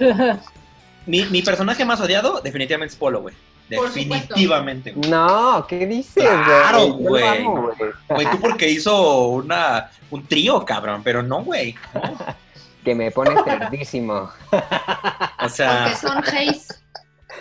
mi, 1.05 1.23
mi 1.25 1.41
personaje 1.41 1.85
más 1.85 1.99
odiado, 2.01 2.41
definitivamente 2.41 2.93
es 2.93 2.97
Polo, 2.99 3.21
güey. 3.21 3.35
Definitivamente, 3.69 4.91
güey. 4.91 5.09
No, 5.09 5.65
¿qué 5.67 5.87
dices, 5.87 6.23
Claro, 6.23 6.93
güey. 6.93 7.23
amo, 7.39 7.71
güey. 7.77 7.91
Güey, 8.09 8.31
tú 8.31 8.39
porque 8.39 8.69
hizo 8.69 9.27
una, 9.29 9.89
un 10.11 10.25
trío, 10.27 10.63
cabrón, 10.65 11.01
pero 11.03 11.23
no, 11.23 11.43
güey. 11.43 11.75
no. 11.93 12.44
Que 12.85 12.95
me 12.95 13.11
pone 13.11 13.35
cerdísimo. 13.43 14.29
O 15.41 15.49
sea, 15.49 15.83
Porque 15.83 15.95
son 15.97 16.23
Hayes. 16.35 16.83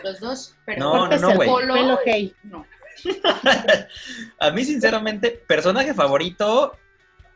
Los 0.02 0.20
dos. 0.20 0.54
Pero 0.66 0.78
No, 0.80 1.06
no, 1.08 1.30
el 1.30 1.36
güey. 1.36 1.48
Polo. 1.48 1.98
hey. 2.04 2.34
No. 2.42 2.66
a 4.40 4.50
mí, 4.50 4.64
sinceramente, 4.64 5.30
personaje 5.46 5.94
favorito, 5.94 6.76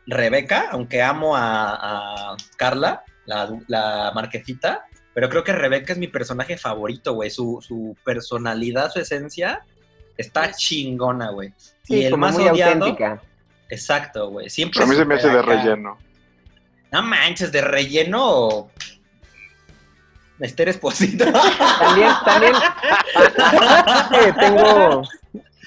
Rebeca, 0.05 0.69
aunque 0.71 1.01
amo 1.01 1.35
a, 1.35 2.31
a 2.33 2.37
Carla, 2.57 3.03
la, 3.25 3.49
la 3.67 4.11
marquesita, 4.13 4.85
pero 5.13 5.29
creo 5.29 5.43
que 5.43 5.53
Rebeca 5.53 5.93
es 5.93 5.99
mi 5.99 6.07
personaje 6.07 6.57
favorito, 6.57 7.13
güey. 7.13 7.29
Su, 7.29 7.59
su 7.65 7.95
personalidad, 8.03 8.91
su 8.91 8.99
esencia, 8.99 9.65
está 10.17 10.51
chingona, 10.51 11.31
güey. 11.31 11.53
Sí, 11.83 11.95
y 11.95 12.03
el 12.05 12.11
como 12.11 12.27
más 12.27 12.35
muy 12.35 12.47
odiado, 12.47 12.73
auténtica. 12.85 13.21
Exacto, 13.69 14.29
güey. 14.29 14.49
Siempre 14.49 14.83
A 14.83 14.85
mí 14.87 14.95
se 14.95 15.05
me 15.05 15.15
hace 15.15 15.29
de 15.29 15.39
acá. 15.39 15.47
relleno. 15.55 15.97
No 16.91 17.01
manches, 17.03 17.51
de 17.51 17.61
relleno. 17.61 18.69
Esther 20.39 20.69
Esposito. 20.69 21.25
También, 21.79 22.11
también 22.25 22.53
eh, 24.13 24.33
tengo, 24.39 25.01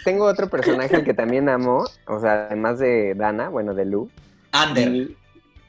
tengo 0.05 0.25
otro 0.25 0.49
personaje 0.49 0.97
al 0.97 1.05
que 1.05 1.13
también 1.15 1.49
amo, 1.49 1.85
o 2.07 2.21
sea, 2.21 2.47
además 2.47 2.79
de 2.79 3.15
Dana, 3.15 3.49
bueno, 3.51 3.75
de 3.75 3.85
Lu. 3.85 4.11
Ander. 4.53 4.89
Y- 4.89 5.17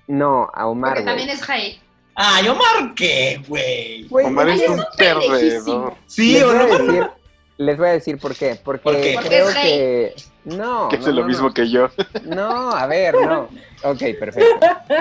no, 0.07 0.49
a 0.53 0.67
Omar, 0.67 0.93
Porque 0.95 1.05
también 1.05 1.29
es 1.29 1.41
Jae. 1.41 1.79
Ay, 2.15 2.47
Omar, 2.47 2.93
¿qué, 2.95 3.41
güey? 3.47 4.07
Omar 4.09 4.49
es 4.49 4.61
es 4.61 4.69
un 4.69 4.83
perdedor. 4.97 5.95
Sí, 6.05 6.33
les, 6.33 6.43
o 6.43 6.47
voy 6.47 6.55
a 6.57 6.65
no. 6.65 6.77
decir, 6.77 7.09
les 7.57 7.77
voy 7.77 7.87
a 7.87 7.91
decir 7.91 8.17
por 8.19 8.35
qué. 8.35 8.59
Porque 8.63 8.83
¿Por 8.83 9.01
qué? 9.01 9.11
Porque 9.15 9.29
creo 9.29 9.49
es 9.49 9.55
que. 9.55 10.15
No. 10.45 10.89
Que 10.89 10.97
no, 10.97 11.03
hace 11.03 11.13
lo 11.13 11.21
no, 11.21 11.27
mismo 11.27 11.47
no. 11.47 11.53
que 11.53 11.69
yo. 11.69 11.89
No, 12.23 12.71
a 12.71 12.85
ver, 12.87 13.15
no. 13.15 13.49
Ok, 13.83 14.01
perfecto. 14.19 14.45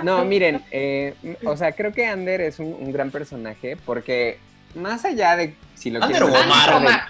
No, 0.02 0.24
miren, 0.24 0.62
eh, 0.70 1.14
o 1.44 1.56
sea, 1.56 1.72
creo 1.72 1.92
que 1.92 2.06
Ander 2.06 2.40
es 2.40 2.58
un, 2.58 2.74
un 2.78 2.92
gran 2.92 3.10
personaje 3.10 3.76
porque 3.84 4.38
más 4.74 5.04
allá 5.04 5.36
de 5.36 5.54
si 5.74 5.90
lo 5.90 6.02
Ander 6.02 6.22
quieren 6.22 6.36
o 6.36 6.44
Omar. 6.44 6.74
Omar. 6.74 7.00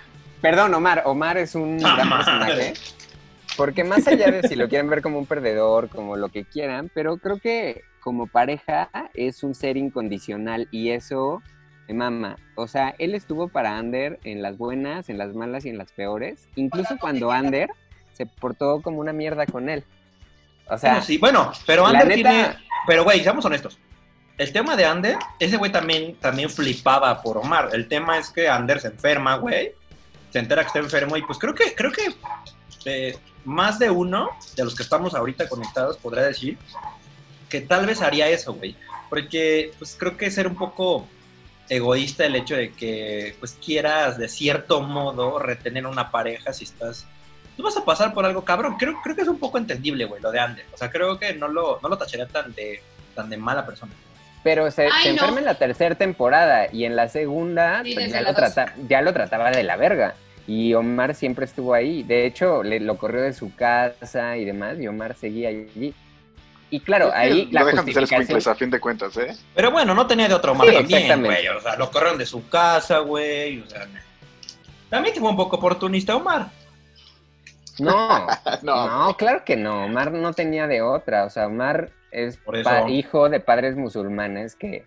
Perdón, 0.40 0.74
Omar. 0.74 1.02
Omar 1.06 1.38
es 1.38 1.54
un 1.54 1.78
Ah, 1.84 1.94
gran 1.96 2.10
personaje. 2.10 2.74
Porque 3.56 3.84
más 3.84 4.06
allá 4.08 4.30
de 4.30 4.48
si 4.48 4.56
lo 4.56 4.68
quieren 4.68 4.88
ver 4.88 5.02
como 5.02 5.18
un 5.18 5.26
perdedor, 5.26 5.88
como 5.90 6.16
lo 6.16 6.30
que 6.30 6.44
quieran, 6.44 6.90
pero 6.94 7.18
creo 7.18 7.38
que 7.38 7.82
como 8.00 8.26
pareja 8.26 8.88
es 9.14 9.42
un 9.42 9.54
ser 9.54 9.76
incondicional 9.76 10.68
y 10.70 10.90
eso 10.90 11.42
me 11.86 11.94
mama. 11.94 12.36
O 12.56 12.66
sea, 12.66 12.94
él 12.98 13.14
estuvo 13.14 13.48
para 13.48 13.76
Ander 13.76 14.18
en 14.24 14.40
las 14.40 14.56
buenas, 14.56 15.08
en 15.10 15.18
las 15.18 15.34
malas 15.34 15.66
y 15.66 15.68
en 15.68 15.76
las 15.78 15.92
peores. 15.92 16.48
Incluso 16.56 16.96
cuando 16.98 17.30
Ander 17.30 17.68
se 18.12 18.26
portó 18.26 18.80
como 18.82 19.00
una 19.00 19.12
mierda 19.12 19.46
con 19.46 19.68
él. 19.68 19.84
O 20.68 20.78
sea, 20.78 20.92
Bueno, 20.92 21.06
sí, 21.06 21.18
bueno, 21.18 21.52
pero 21.66 21.86
Ander 21.86 22.06
neta- 22.08 22.30
tiene. 22.30 22.56
Pero, 22.86 23.04
güey, 23.04 23.22
seamos 23.22 23.44
honestos. 23.44 23.78
El 24.38 24.52
tema 24.52 24.74
de 24.76 24.84
Ander, 24.86 25.16
ese 25.38 25.56
güey 25.56 25.70
también, 25.70 26.16
también 26.16 26.48
flipaba 26.50 27.20
por 27.22 27.36
Omar. 27.38 27.70
El 27.72 27.86
tema 27.88 28.18
es 28.18 28.30
que 28.30 28.48
Ander 28.48 28.80
se 28.80 28.88
enferma, 28.88 29.36
güey. 29.36 29.72
Se 30.30 30.38
entera 30.38 30.62
que 30.62 30.68
está 30.68 30.78
enfermo 30.78 31.16
y 31.16 31.22
pues 31.22 31.38
creo 31.38 31.54
que, 31.54 31.74
creo 31.74 31.92
que 31.92 32.14
eh, 32.86 33.18
más 33.44 33.78
de 33.78 33.90
uno 33.90 34.30
de 34.56 34.64
los 34.64 34.74
que 34.74 34.82
estamos 34.82 35.14
ahorita 35.14 35.48
conectados 35.48 35.98
podría 35.98 36.24
decir 36.24 36.56
que 37.50 37.60
tal 37.60 37.84
vez 37.86 38.00
haría 38.00 38.28
eso, 38.28 38.54
güey. 38.54 38.74
Porque 39.10 39.72
pues 39.78 39.94
creo 39.98 40.16
que 40.16 40.30
ser 40.30 40.46
un 40.46 40.56
poco 40.56 41.06
egoísta 41.68 42.24
el 42.24 42.34
hecho 42.34 42.56
de 42.56 42.72
que 42.72 43.36
pues 43.38 43.52
quieras 43.64 44.16
de 44.18 44.28
cierto 44.28 44.80
modo 44.80 45.38
retener 45.38 45.86
una 45.86 46.10
pareja 46.10 46.52
si 46.54 46.64
estás 46.64 47.06
tú 47.56 47.62
vas 47.62 47.76
a 47.76 47.84
pasar 47.84 48.12
por 48.14 48.24
algo 48.24 48.44
cabrón. 48.44 48.76
Creo, 48.78 48.94
creo 49.02 49.14
que 49.16 49.22
es 49.22 49.28
un 49.28 49.38
poco 49.38 49.58
entendible, 49.58 50.04
güey, 50.04 50.20
lo 50.22 50.30
de 50.32 50.40
Ander. 50.40 50.64
O 50.72 50.76
sea, 50.76 50.90
creo 50.90 51.18
que 51.18 51.34
no 51.34 51.48
lo, 51.48 51.78
no 51.82 51.88
lo 51.88 51.98
tacharía 51.98 52.26
tan 52.26 52.52
de, 52.54 52.82
tan 53.14 53.28
de 53.30 53.36
mala 53.36 53.64
persona. 53.66 53.92
Pero 54.44 54.70
se, 54.70 54.84
Ay, 54.86 54.90
se 55.04 55.08
no. 55.10 55.14
enferma 55.20 55.38
en 55.38 55.44
la 55.46 55.54
tercera 55.54 55.94
temporada 55.94 56.66
y 56.72 56.84
en 56.84 56.96
la 56.96 57.08
segunda 57.08 57.82
Sí, 57.84 57.94
pues, 57.94 58.10
ya, 58.10 58.22
la 58.22 58.30
lo 58.30 58.36
trata- 58.36 58.74
ya 58.88 59.00
lo 59.02 59.12
trataba 59.12 59.50
de 59.50 59.62
la 59.62 59.76
verga. 59.76 60.14
Y 60.48 60.74
Omar 60.74 61.14
siempre 61.14 61.44
estuvo 61.44 61.72
ahí. 61.74 62.02
De 62.02 62.26
hecho, 62.26 62.64
le, 62.64 62.80
lo 62.80 62.96
corrió 62.96 63.22
de 63.22 63.32
su 63.32 63.54
casa 63.54 64.36
y 64.36 64.44
demás, 64.44 64.76
y 64.80 64.88
Omar 64.88 65.14
seguía 65.14 65.50
allí. 65.50 65.94
Y 66.70 66.80
claro, 66.80 67.12
ahí 67.14 67.48
la 67.52 67.60
no 67.60 67.66
dejan 67.66 67.84
de 67.84 67.92
ser 67.92 68.00
justificación... 68.02 68.22
squinkles 68.24 68.46
a 68.48 68.54
fin 68.56 68.70
de 68.70 68.80
cuentas, 68.80 69.16
¿eh? 69.18 69.36
Pero 69.54 69.70
bueno, 69.70 69.94
no 69.94 70.06
tenía 70.06 70.26
de 70.26 70.34
otro 70.34 70.52
Omar 70.52 70.66
Sí, 70.68 70.74
también, 70.74 71.22
güey. 71.22 71.46
O 71.48 71.60
sea, 71.60 71.76
lo 71.76 71.90
corrieron 71.90 72.18
de 72.18 72.26
su 72.26 72.48
casa, 72.48 72.98
güey. 72.98 73.60
O 73.60 73.68
sea, 73.68 73.86
también 74.88 75.14
fue 75.14 75.28
un 75.28 75.36
poco 75.36 75.56
oportunista 75.56 76.16
Omar. 76.16 76.48
No, 77.80 78.26
No. 78.62 79.06
no, 79.06 79.16
claro 79.16 79.44
que 79.44 79.56
no. 79.56 79.84
Omar 79.86 80.12
no 80.12 80.32
tenía 80.32 80.66
de 80.66 80.82
otra. 80.82 81.24
O 81.24 81.30
sea, 81.30 81.46
Omar 81.46 81.90
es 82.10 82.38
hijo 82.88 83.28
de 83.28 83.40
padres 83.40 83.76
musulmanes 83.76 84.54
que 84.54 84.84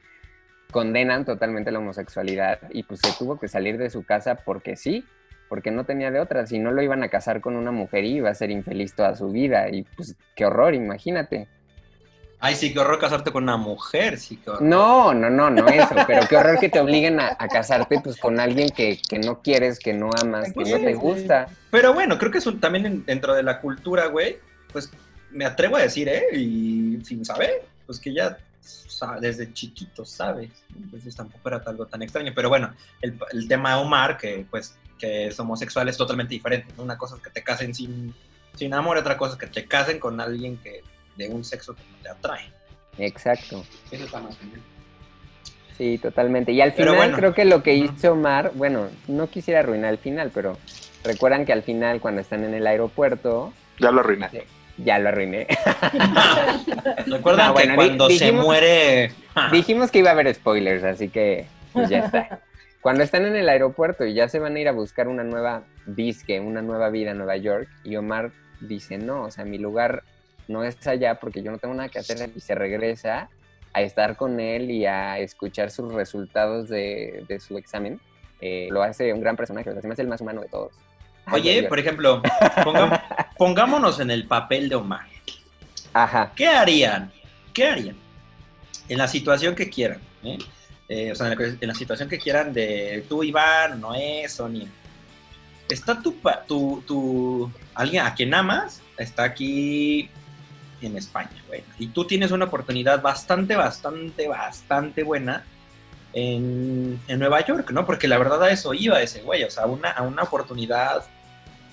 condenan 0.72 1.25
totalmente 1.25 1.72
la 1.72 1.80
homosexualidad 1.80 2.60
y 2.70 2.84
pues 2.84 3.00
se 3.01 3.12
tuvo 3.18 3.39
que 3.39 3.48
salir 3.48 3.77
de 3.77 3.89
su 3.89 4.04
casa 4.04 4.36
porque 4.36 4.75
sí, 4.75 5.06
porque 5.48 5.72
no 5.72 5.86
tenía 5.86 6.12
de 6.12 6.20
otra. 6.20 6.46
Si 6.46 6.60
no 6.60 6.72
lo 6.72 6.82
iban 6.82 7.04
a 7.04 7.10
casar 7.10 7.42
con 7.42 7.56
una 7.56 7.72
mujer 7.72 8.04
y 8.04 8.18
iba 8.18 8.30
a 8.30 8.36
ser 8.36 8.51
infeliz 8.51 8.94
toda 8.94 9.15
su 9.15 9.30
vida. 9.30 9.70
Y 9.70 9.84
pues 9.84 10.15
qué 10.36 10.46
horror, 10.46 10.74
imagínate. 10.74 11.48
Ay, 12.46 12.54
sí, 12.56 12.72
qué 12.72 12.78
horror 12.80 13.00
casarte 13.00 13.32
con 13.32 13.42
una 13.42 13.58
mujer, 13.58 14.20
sí, 14.20 14.38
qué 14.38 14.52
horror. 14.52 14.62
No, 14.62 15.16
no, 15.16 15.32
no, 15.32 15.50
no 15.50 15.68
eso, 15.68 15.96
pero 16.06 16.28
qué 16.30 16.38
horror 16.38 16.60
que 16.60 16.70
te 16.70 16.80
obliguen 16.80 17.20
a, 17.20 17.36
a 17.40 17.48
casarte 17.48 18.00
pues 18.04 18.18
con 18.18 18.40
alguien 18.40 18.70
que, 18.70 19.00
que 19.10 19.18
no 19.18 19.42
quieres, 19.42 19.80
que 19.80 19.94
no 19.94 20.12
amas, 20.16 20.50
que 20.50 20.54
Pues 20.54 20.70
no 20.70 20.78
sí, 20.78 20.84
te 20.84 20.94
sí. 20.94 21.00
gusta. 21.00 21.48
Pero 21.72 21.96
bueno, 21.96 22.20
creo 22.20 22.30
que 22.32 22.38
es 22.38 22.46
un- 22.46 22.60
también 22.60 22.86
en- 22.86 23.04
dentro 23.04 23.34
de 23.34 23.42
la 23.42 23.60
cultura, 23.60 24.06
güey, 24.08 24.38
pues 24.72 24.92
me 25.32 25.44
atrevo 25.44 25.75
a 25.78 25.82
decir, 25.82 26.08
¿eh? 26.08 26.24
Y 26.34 27.00
sin 27.04 27.25
saber, 27.25 27.66
pues 27.88 28.00
que 28.00 28.14
ya 28.14 28.38
desde 29.20 29.52
chiquito 29.52 30.06
sabes. 30.06 30.52
Entonces 30.75 31.16
tampoco 31.16 31.50
era 31.50 31.64
algo 31.66 31.88
tan 31.88 32.04
extraño. 32.04 32.32
Pero 32.36 32.50
bueno, 32.50 32.75
el, 33.02 33.18
el 33.32 33.48
tema 33.48 33.75
de 33.75 33.82
Omar, 33.82 34.20
que 34.20 34.46
pues 34.52 34.75
que 35.00 35.28
es 35.28 35.40
homosexual, 35.40 35.90
es 35.90 35.98
totalmente 35.98 36.36
diferente. 36.36 36.68
Una 36.78 36.96
cosa 36.96 37.16
es 37.16 37.24
que 37.24 37.32
te 37.32 37.42
casen 37.44 37.74
sin, 37.74 38.14
sin 38.54 38.72
amor, 38.75 38.98
otra 38.98 39.18
cosa 39.18 39.34
es 39.34 39.40
que 39.40 39.48
te 39.48 39.66
casen 39.68 40.00
con 40.00 40.22
alguien 40.22 40.58
que 40.58 40.84
de 41.16 41.30
un 41.30 41.44
sexo 41.44 41.76
que 41.76 41.82
no 41.84 41.98
te 42.04 42.10
atrae. 42.10 42.52
Exacto. 42.98 43.64
Eso 43.92 44.06
está 44.06 44.20
más 44.20 44.38
genial. 44.38 44.62
Sí, 45.78 45.98
totalmente. 45.98 46.52
Y 46.54 46.62
al 46.62 46.72
final 46.72 46.96
bueno. 46.96 47.18
creo 47.18 47.34
que 47.34 47.44
lo 47.46 47.62
que 47.62 47.74
hizo 47.76 48.14
Omar, 48.14 48.52
bueno, 48.56 48.88
no 49.08 49.28
quisiera 49.28 49.60
arruinar 49.60 49.92
el 49.92 49.98
final, 49.98 50.32
pero 50.34 50.58
recuerdan 51.04 51.46
que 51.46 51.52
al 51.54 51.64
final 51.64 52.00
cuando 52.00 52.22
están 52.22 52.44
en 52.46 52.54
el 52.54 52.66
aeropuerto, 52.66 53.52
Ya 53.80 53.92
lo 53.92 54.00
arruiné. 54.00 54.30
ya 54.78 55.00
lo 55.00 55.10
arruiné. 55.10 55.48
Recuerdan 57.08 57.48
No, 57.48 57.54
bueno, 57.54 57.72
que 57.72 57.76
cuando 57.76 58.10
se 58.10 58.32
muere... 58.32 59.12
Dijimos 59.52 59.92
que 59.92 60.00
iba 60.00 60.10
a 60.10 60.14
haber 60.14 60.34
spoilers, 60.34 60.84
así 60.86 61.10
que 61.10 61.46
pues 61.74 61.90
ya 61.90 62.00
está. 62.00 62.40
Cuando 62.82 63.04
están 63.04 63.26
en 63.26 63.36
el 63.36 63.50
aeropuerto 63.50 64.06
y 64.06 64.14
ya 64.14 64.30
se 64.30 64.40
van 64.40 64.56
a 64.56 64.60
ir 64.60 64.68
a 64.70 64.72
buscar 64.72 65.08
una 65.10 65.24
nueva 65.24 65.64
disque, 65.88 66.40
una 66.40 66.62
nueva 66.62 66.90
vida 66.90 67.12
en 67.12 67.18
Nueva 67.18 67.36
York, 67.36 67.68
y 67.84 67.96
Omar 67.98 68.32
dice, 68.62 68.98
no, 68.98 69.24
o 69.24 69.32
sea, 69.32 69.44
mi 69.44 69.58
lugar 69.58 70.04
no 70.48 70.64
es 70.64 70.86
allá 70.88 71.16
porque 71.20 71.42
yo 71.42 71.52
no 71.52 71.58
tengo 71.58 71.74
nada 71.74 71.90
que 71.90 72.00
hacer 72.00 72.32
y 72.36 72.40
se 72.40 72.56
regresa 72.56 73.30
a 73.74 73.82
estar 73.82 74.16
con 74.16 74.40
él 74.40 74.72
y 74.72 74.86
a 74.86 75.20
escuchar 75.20 75.70
sus 75.72 75.94
resultados 75.94 76.70
de, 76.70 77.24
de 77.28 77.40
su 77.40 77.58
examen. 77.58 78.00
Eh, 78.42 78.68
lo 78.72 78.84
hace 78.84 79.12
un 79.14 79.22
gran 79.22 79.36
personaje, 79.36 79.70
o 79.70 79.74
sea, 79.74 79.82
se 79.82 79.88
me 79.88 79.94
hace 79.94 80.02
el 80.04 80.08
más 80.08 80.22
humano 80.22 80.42
de 80.42 80.48
todos. 80.50 80.74
Oye, 81.32 81.52
ay, 81.60 81.68
por 81.68 81.80
ejemplo, 81.80 82.22
pongam- 82.64 83.02
pongámonos 83.38 84.00
en 84.00 84.12
el 84.12 84.28
papel 84.28 84.70
de 84.70 84.75
Omar. 84.75 85.06
Ajá, 85.94 86.32
¿Qué 86.36 86.48
harían? 86.48 87.12
¿Qué 87.54 87.68
harían? 87.68 87.96
En 88.90 88.98
la 88.98 89.08
situación 89.08 89.56
que 89.56 89.70
quieran. 89.70 90.00
¿eh? 90.24 90.38
Eh, 90.88 91.12
o 91.12 91.16
sea, 91.16 91.32
en 91.32 91.40
la, 91.40 91.46
en 91.62 91.68
la 91.68 91.74
situación 91.74 92.08
que 92.10 92.20
quieran 92.20 92.54
de 92.54 93.04
tú, 93.10 93.24
Iván, 93.24 93.82
Noé, 93.82 94.28
Sonia. 94.30 94.68
Está 95.68 96.00
tu, 96.00 96.16
tu, 96.48 96.84
tu- 96.86 97.52
alguien 97.74 98.06
a 98.06 98.14
quien 98.14 98.34
amas, 98.36 98.82
está 98.98 99.24
aquí 99.24 100.10
en 100.82 100.98
España, 100.98 101.44
güey. 101.48 101.63
Y 101.79 101.88
tú 101.88 102.05
tienes 102.05 102.32
una 102.32 102.46
oportunidad 102.46 103.01
bastante, 103.01 103.55
bastante, 103.55 104.27
bastante 104.27 105.03
buena 105.03 105.44
en, 106.13 107.00
en 107.08 107.20
Nueva 107.20 107.46
York, 107.46 107.72
¿no? 107.72 107.86
Porque 107.86 108.08
la 108.08 108.17
verdad 108.17 108.44
a 108.44 108.51
eso 108.51 108.74
iba 108.74 109.01
ese 109.01 109.22
güey, 109.22 109.44
o 109.44 109.51
sea, 109.51 109.65
una, 109.65 109.91
a 109.91 110.01
una 110.03 110.24
oportunidad, 110.24 111.05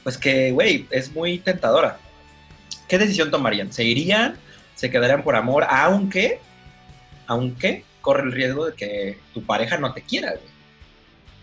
pues 0.03 0.19
que, 0.19 0.53
güey, 0.53 0.87
es 0.91 1.13
muy 1.13 1.39
tentadora. 1.39 1.99
¿Qué 2.89 2.99
decisión 2.99 3.31
tomarían? 3.31 3.73
¿Se 3.73 3.85
irían? 3.85 4.37
¿Se 4.75 4.91
quedarían 4.91 5.23
por 5.23 5.37
amor? 5.37 5.65
Aunque, 5.69 6.41
aunque 7.27 7.85
corre 8.01 8.25
el 8.25 8.33
riesgo 8.33 8.67
de 8.67 8.75
que 8.75 9.19
tu 9.33 9.43
pareja 9.45 9.79
no 9.79 9.93
te 9.93 10.03
quiera, 10.03 10.31
güey. 10.31 10.53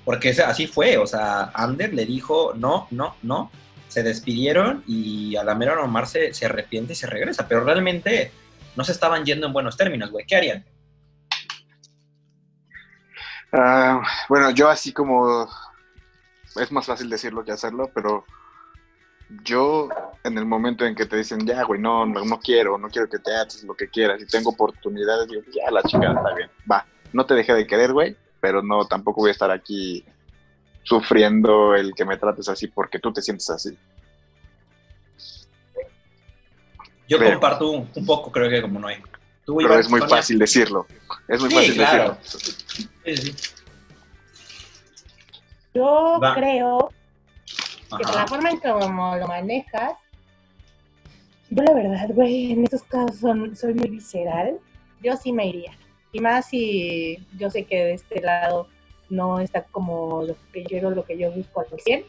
Porque 0.06 0.30
así 0.30 0.68
fue, 0.68 0.98
o 0.98 1.06
sea, 1.06 1.52
Ander 1.54 1.94
le 1.94 2.06
dijo 2.06 2.54
no, 2.56 2.88
no, 2.92 3.16
no, 3.22 3.52
se 3.90 4.04
despidieron 4.04 4.84
y 4.88 5.36
a 5.36 5.44
la 5.44 5.56
mera 5.56 5.82
Omar 5.82 6.08
se, 6.08 6.34
se 6.34 6.46
arrepiente 6.46 6.94
y 6.94 6.96
se 6.96 7.08
regresa, 7.08 7.48
pero 7.48 7.66
realmente 7.66 8.32
no 8.76 8.84
se 8.86 8.94
estaban 8.94 9.26
yendo 9.26 9.48
en 9.48 9.54
buenos 9.54 9.76
términos, 9.76 10.12
güey. 10.12 10.26
¿Qué 10.26 10.38
harían? 10.38 10.66
Ah, 13.52 14.02
bueno, 14.30 14.52
yo 14.52 14.70
así 14.70 14.94
como 14.94 15.50
es 16.56 16.72
más 16.72 16.86
fácil 16.86 17.10
decirlo 17.10 17.44
que 17.44 17.52
hacerlo, 17.52 17.90
pero 17.94 18.26
yo 19.44 19.90
en 20.24 20.38
el 20.38 20.46
momento 20.46 20.86
en 20.86 20.96
que 20.96 21.06
te 21.06 21.18
dicen, 21.18 21.46
ya, 21.46 21.64
güey, 21.64 21.80
no, 21.80 22.06
no, 22.06 22.24
no 22.26 22.40
quiero, 22.40 22.78
no 22.78 22.90
quiero 22.90 23.10
que 23.10 23.20
te 23.20 23.36
haces 23.36 23.64
lo 23.64 23.76
que 23.76 23.90
quieras 23.90 24.22
y 24.22 24.26
tengo 24.26 24.52
oportunidades, 24.52 25.28
digo, 25.28 25.42
ya, 25.54 25.70
la 25.72 25.84
chica 25.84 26.12
está 26.12 26.36
bien, 26.36 26.50
va, 26.72 26.86
no 27.14 27.26
te 27.26 27.36
dejé 27.36 27.54
de 27.54 27.68
querer, 27.68 27.94
güey, 27.94 28.16
pero 28.40 28.62
no, 28.62 28.86
tampoco 28.86 29.22
voy 29.22 29.30
a 29.30 29.34
estar 29.34 29.52
aquí 29.52 30.06
sufriendo 30.90 31.76
el 31.76 31.94
que 31.94 32.04
me 32.04 32.18
trates 32.18 32.50
así 32.50 32.66
porque 32.68 32.98
tú 32.98 33.14
te 33.14 33.22
sientes 33.22 33.48
así. 33.52 33.78
Yo 37.08 37.18
Creo. 37.20 37.32
comparto 37.34 37.70
un, 37.72 37.90
un 37.96 38.06
poco, 38.06 38.32
creo 38.32 38.50
que 38.50 38.62
como 38.62 38.80
Noé. 38.80 39.02
Tú, 39.46 39.58
Pero 39.58 39.70
Iván, 39.70 39.80
es 39.80 39.90
muy 39.90 40.00
Sonia. 40.02 40.16
fácil 40.16 40.40
decirlo, 40.40 40.86
es 41.28 41.40
muy 41.40 41.50
Sí, 41.50 41.56
fácil 41.56 41.74
claro. 41.76 42.18
decirlo. 43.06 43.36
Yo 45.74 46.20
Va. 46.22 46.34
creo 46.36 46.92
que 47.90 47.98
por 47.98 48.06
Ajá. 48.08 48.16
la 48.22 48.28
forma 48.28 48.50
en 48.50 48.60
como 48.60 49.16
lo 49.16 49.28
manejas, 49.28 49.94
Yo 51.52 51.64
la 51.64 51.74
verdad, 51.74 52.08
güey, 52.14 52.52
en 52.52 52.64
estos 52.64 52.84
casos 52.84 53.18
son- 53.22 53.56
soy 53.56 53.74
muy 53.74 53.90
visceral. 53.90 54.60
Yo 55.02 55.16
sí 55.18 55.34
me 55.34 55.48
iría. 55.48 55.72
Y 56.12 56.20
más 56.20 56.48
si 56.48 57.26
yo 57.40 57.50
sé 57.50 57.66
que 57.66 57.76
de 57.86 57.94
este 57.96 58.22
lado 58.22 58.68
no 59.10 59.40
está 59.40 59.64
como 59.64 60.24
lo 60.24 60.36
que 60.54 60.64
quiero, 60.64 60.92
lo 60.92 61.04
que 61.06 61.18
yo 61.18 61.32
busco 61.32 61.62
al 61.62 61.80
100. 61.80 62.06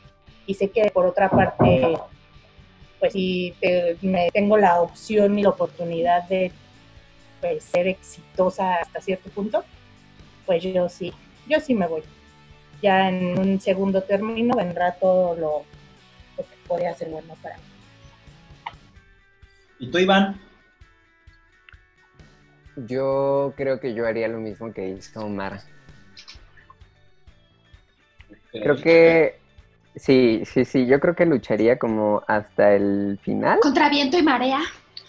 Y 0.47 0.55
sé 0.55 0.71
que 0.71 0.91
por 0.91 1.07
otra 1.07 1.29
parte, 1.31 1.97
pues 2.99 3.13
si 3.13 3.55
te- 3.61 3.97
me 4.03 4.31
tengo 4.33 4.57
la 4.59 4.81
opción 4.81 5.39
y 5.39 5.43
la 5.43 5.51
oportunidad 5.51 6.29
de 6.29 6.53
pues, 7.41 7.65
ser 7.65 7.87
exitosa 7.89 8.77
hasta 8.77 9.01
cierto 9.01 9.31
punto, 9.31 9.65
pues 10.47 10.63
yo 10.63 10.89
sí, 10.89 11.13
yo 11.49 11.61
sí 11.61 11.75
me 11.75 11.87
voy. 11.87 12.03
Ya 12.83 13.09
en 13.09 13.39
un 13.39 13.61
segundo 13.61 14.03
término 14.03 14.57
vendrá 14.57 14.93
todo 14.93 15.35
lo, 15.35 15.65
lo 16.37 16.45
que 16.45 16.57
podría 16.67 16.95
ser 16.95 17.09
bueno 17.11 17.35
para 17.43 17.57
mí. 17.57 17.63
¿Y 19.79 19.91
tú, 19.91 19.99
Iván? 19.99 20.41
Yo 22.77 23.53
creo 23.57 23.81
que 23.81 23.95
yo 23.95 24.07
haría 24.07 24.29
lo 24.29 24.39
mismo 24.39 24.73
que 24.73 24.89
hizo 24.89 25.21
Omar. 25.21 25.61
Creo 28.53 28.77
que 28.77 29.39
sí, 29.97 30.43
sí, 30.45 30.65
sí, 30.65 30.87
yo 30.87 31.01
creo 31.01 31.15
que 31.15 31.27
lucharía 31.27 31.79
como 31.79 32.23
hasta 32.27 32.75
el 32.75 33.19
final. 33.23 33.61
Contra 33.61 33.89
viento 33.89 34.19
y 34.19 34.23
marea. 34.23 34.61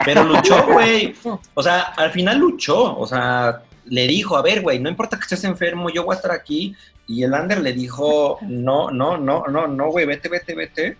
Pero 0.05 0.24
luchó, 0.24 0.65
güey. 0.71 1.15
O 1.53 1.63
sea, 1.63 1.81
al 1.98 2.12
final 2.12 2.38
luchó. 2.39 2.98
O 2.98 3.07
sea, 3.07 3.62
le 3.86 4.07
dijo, 4.07 4.38
a 4.38 4.41
ver, 4.41 4.62
güey, 4.62 4.79
no 4.79 4.89
importa 4.89 5.17
que 5.17 5.24
estés 5.24 5.43
enfermo, 5.43 5.89
yo 5.89 6.03
voy 6.03 6.13
a 6.13 6.17
estar 6.17 6.31
aquí. 6.31 6.75
Y 7.07 7.24
el 7.24 7.33
Ander 7.33 7.62
le 7.62 7.74
dijo, 7.74 8.38
no, 8.41 8.89
no, 8.91 9.17
no, 9.17 9.45
no, 9.48 9.67
no, 9.67 9.88
güey, 9.89 10.05
vete, 10.05 10.29
vete, 10.29 10.55
vete. 10.55 10.98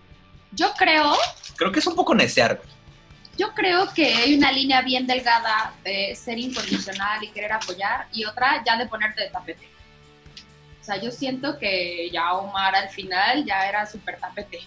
Yo 0.52 0.72
creo, 0.78 1.14
Creo 1.56 1.72
que 1.72 1.80
es 1.80 1.88
un 1.88 1.96
poco 1.96 2.14
necear, 2.14 2.58
güey. 2.58 2.68
yo 3.38 3.54
creo 3.54 3.88
que 3.94 4.14
hay 4.14 4.36
una 4.36 4.52
línea 4.52 4.82
bien 4.82 5.08
delgada 5.08 5.74
de 5.84 6.14
ser 6.16 6.38
incondicional 6.38 7.24
y 7.24 7.30
querer 7.32 7.54
apoyar 7.54 8.08
y 8.12 8.26
otra 8.26 8.62
ya 8.66 8.78
de 8.78 8.88
ponerte 8.88 9.22
de 9.24 9.30
tapete. 9.30 9.71
O 10.92 10.94
sea, 10.94 11.02
yo 11.02 11.10
siento 11.12 11.58
que 11.58 12.10
ya 12.12 12.34
Omar 12.34 12.76
al 12.76 12.90
final 12.90 13.46
ya 13.46 13.66
era 13.70 13.86
súper 13.86 14.20
tapete. 14.20 14.60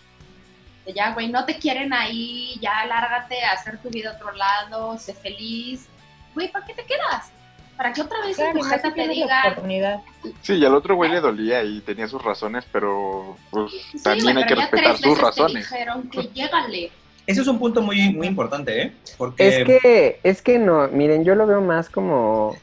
De 0.87 0.95
ya, 0.95 1.13
güey, 1.13 1.29
no 1.29 1.45
te 1.45 1.59
quieren 1.59 1.93
ahí, 1.93 2.59
ya 2.63 2.87
lárgate 2.87 3.45
a 3.45 3.53
hacer 3.53 3.77
tu 3.83 3.91
vida 3.91 4.13
a 4.13 4.15
otro 4.15 4.33
lado, 4.33 4.97
sé 4.97 5.13
feliz. 5.13 5.87
Güey, 6.35 6.51
¿para 6.51 6.65
qué 6.65 6.73
te 6.73 6.87
quedas? 6.87 7.31
¿Para 7.77 7.93
que 7.93 8.01
otra 8.01 8.23
vez 8.25 8.39
en 8.39 8.53
Claro, 8.53 8.83
si 8.83 8.93
te 8.95 9.25
oportunidad. 9.25 10.01
Sí, 10.41 10.55
y 10.55 10.65
al 10.65 10.75
otro 10.75 10.97
güey 10.97 11.11
le 11.11 11.21
dolía 11.21 11.63
y 11.63 11.83
tenía 11.83 12.09
sus 12.09 12.23
razones, 12.23 12.65
pero 12.73 13.37
pues 13.51 13.71
Sí, 13.93 14.03
también 14.03 14.33
güey, 14.33 14.39
hay 14.39 14.47
que 14.47 14.55
respetar 14.55 14.97
tres 14.97 15.01
sus 15.01 15.09
veces 15.09 15.19
te 15.19 15.25
razones. 15.27 15.71
dijeron 15.71 16.09
que 16.09 16.23
llégale. 16.29 16.91
Ese 17.27 17.43
es 17.43 17.47
un 17.49 17.59
punto 17.59 17.83
muy, 17.83 18.15
muy 18.15 18.29
importante, 18.29 18.81
¿eh? 18.81 18.93
Porque... 19.19 19.49
Es 19.49 19.67
que, 19.67 20.21
es 20.23 20.41
que 20.41 20.59
no, 20.59 20.89
miren, 20.89 21.23
yo 21.23 21.35
lo 21.35 21.47
veo 21.47 21.61
más 21.61 21.91
como. 21.91 22.57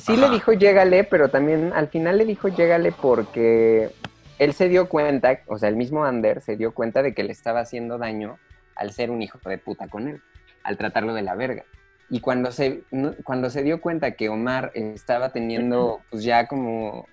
Sí 0.00 0.16
le 0.16 0.30
dijo 0.30 0.52
llégale, 0.52 1.04
pero 1.04 1.28
también 1.28 1.72
al 1.74 1.88
final 1.88 2.18
le 2.18 2.24
dijo 2.24 2.48
llégale 2.48 2.92
porque 2.92 3.90
él 4.38 4.54
se 4.54 4.68
dio 4.68 4.88
cuenta, 4.88 5.40
o 5.46 5.58
sea, 5.58 5.68
el 5.68 5.76
mismo 5.76 6.04
Ander 6.04 6.40
se 6.40 6.56
dio 6.56 6.72
cuenta 6.72 7.02
de 7.02 7.14
que 7.14 7.22
le 7.22 7.32
estaba 7.32 7.60
haciendo 7.60 7.98
daño 7.98 8.38
al 8.74 8.92
ser 8.92 9.10
un 9.10 9.22
hijo 9.22 9.38
de 9.44 9.58
puta 9.58 9.88
con 9.88 10.08
él, 10.08 10.22
al 10.64 10.78
tratarlo 10.78 11.12
de 11.14 11.22
la 11.22 11.34
verga. 11.34 11.64
Y 12.08 12.20
cuando 12.20 12.50
se, 12.50 12.82
cuando 13.22 13.50
se 13.50 13.62
dio 13.62 13.80
cuenta 13.80 14.12
que 14.12 14.28
Omar 14.28 14.72
estaba 14.74 15.28
teniendo, 15.30 16.00
pues 16.10 16.24
ya 16.24 16.46
como 16.46 17.06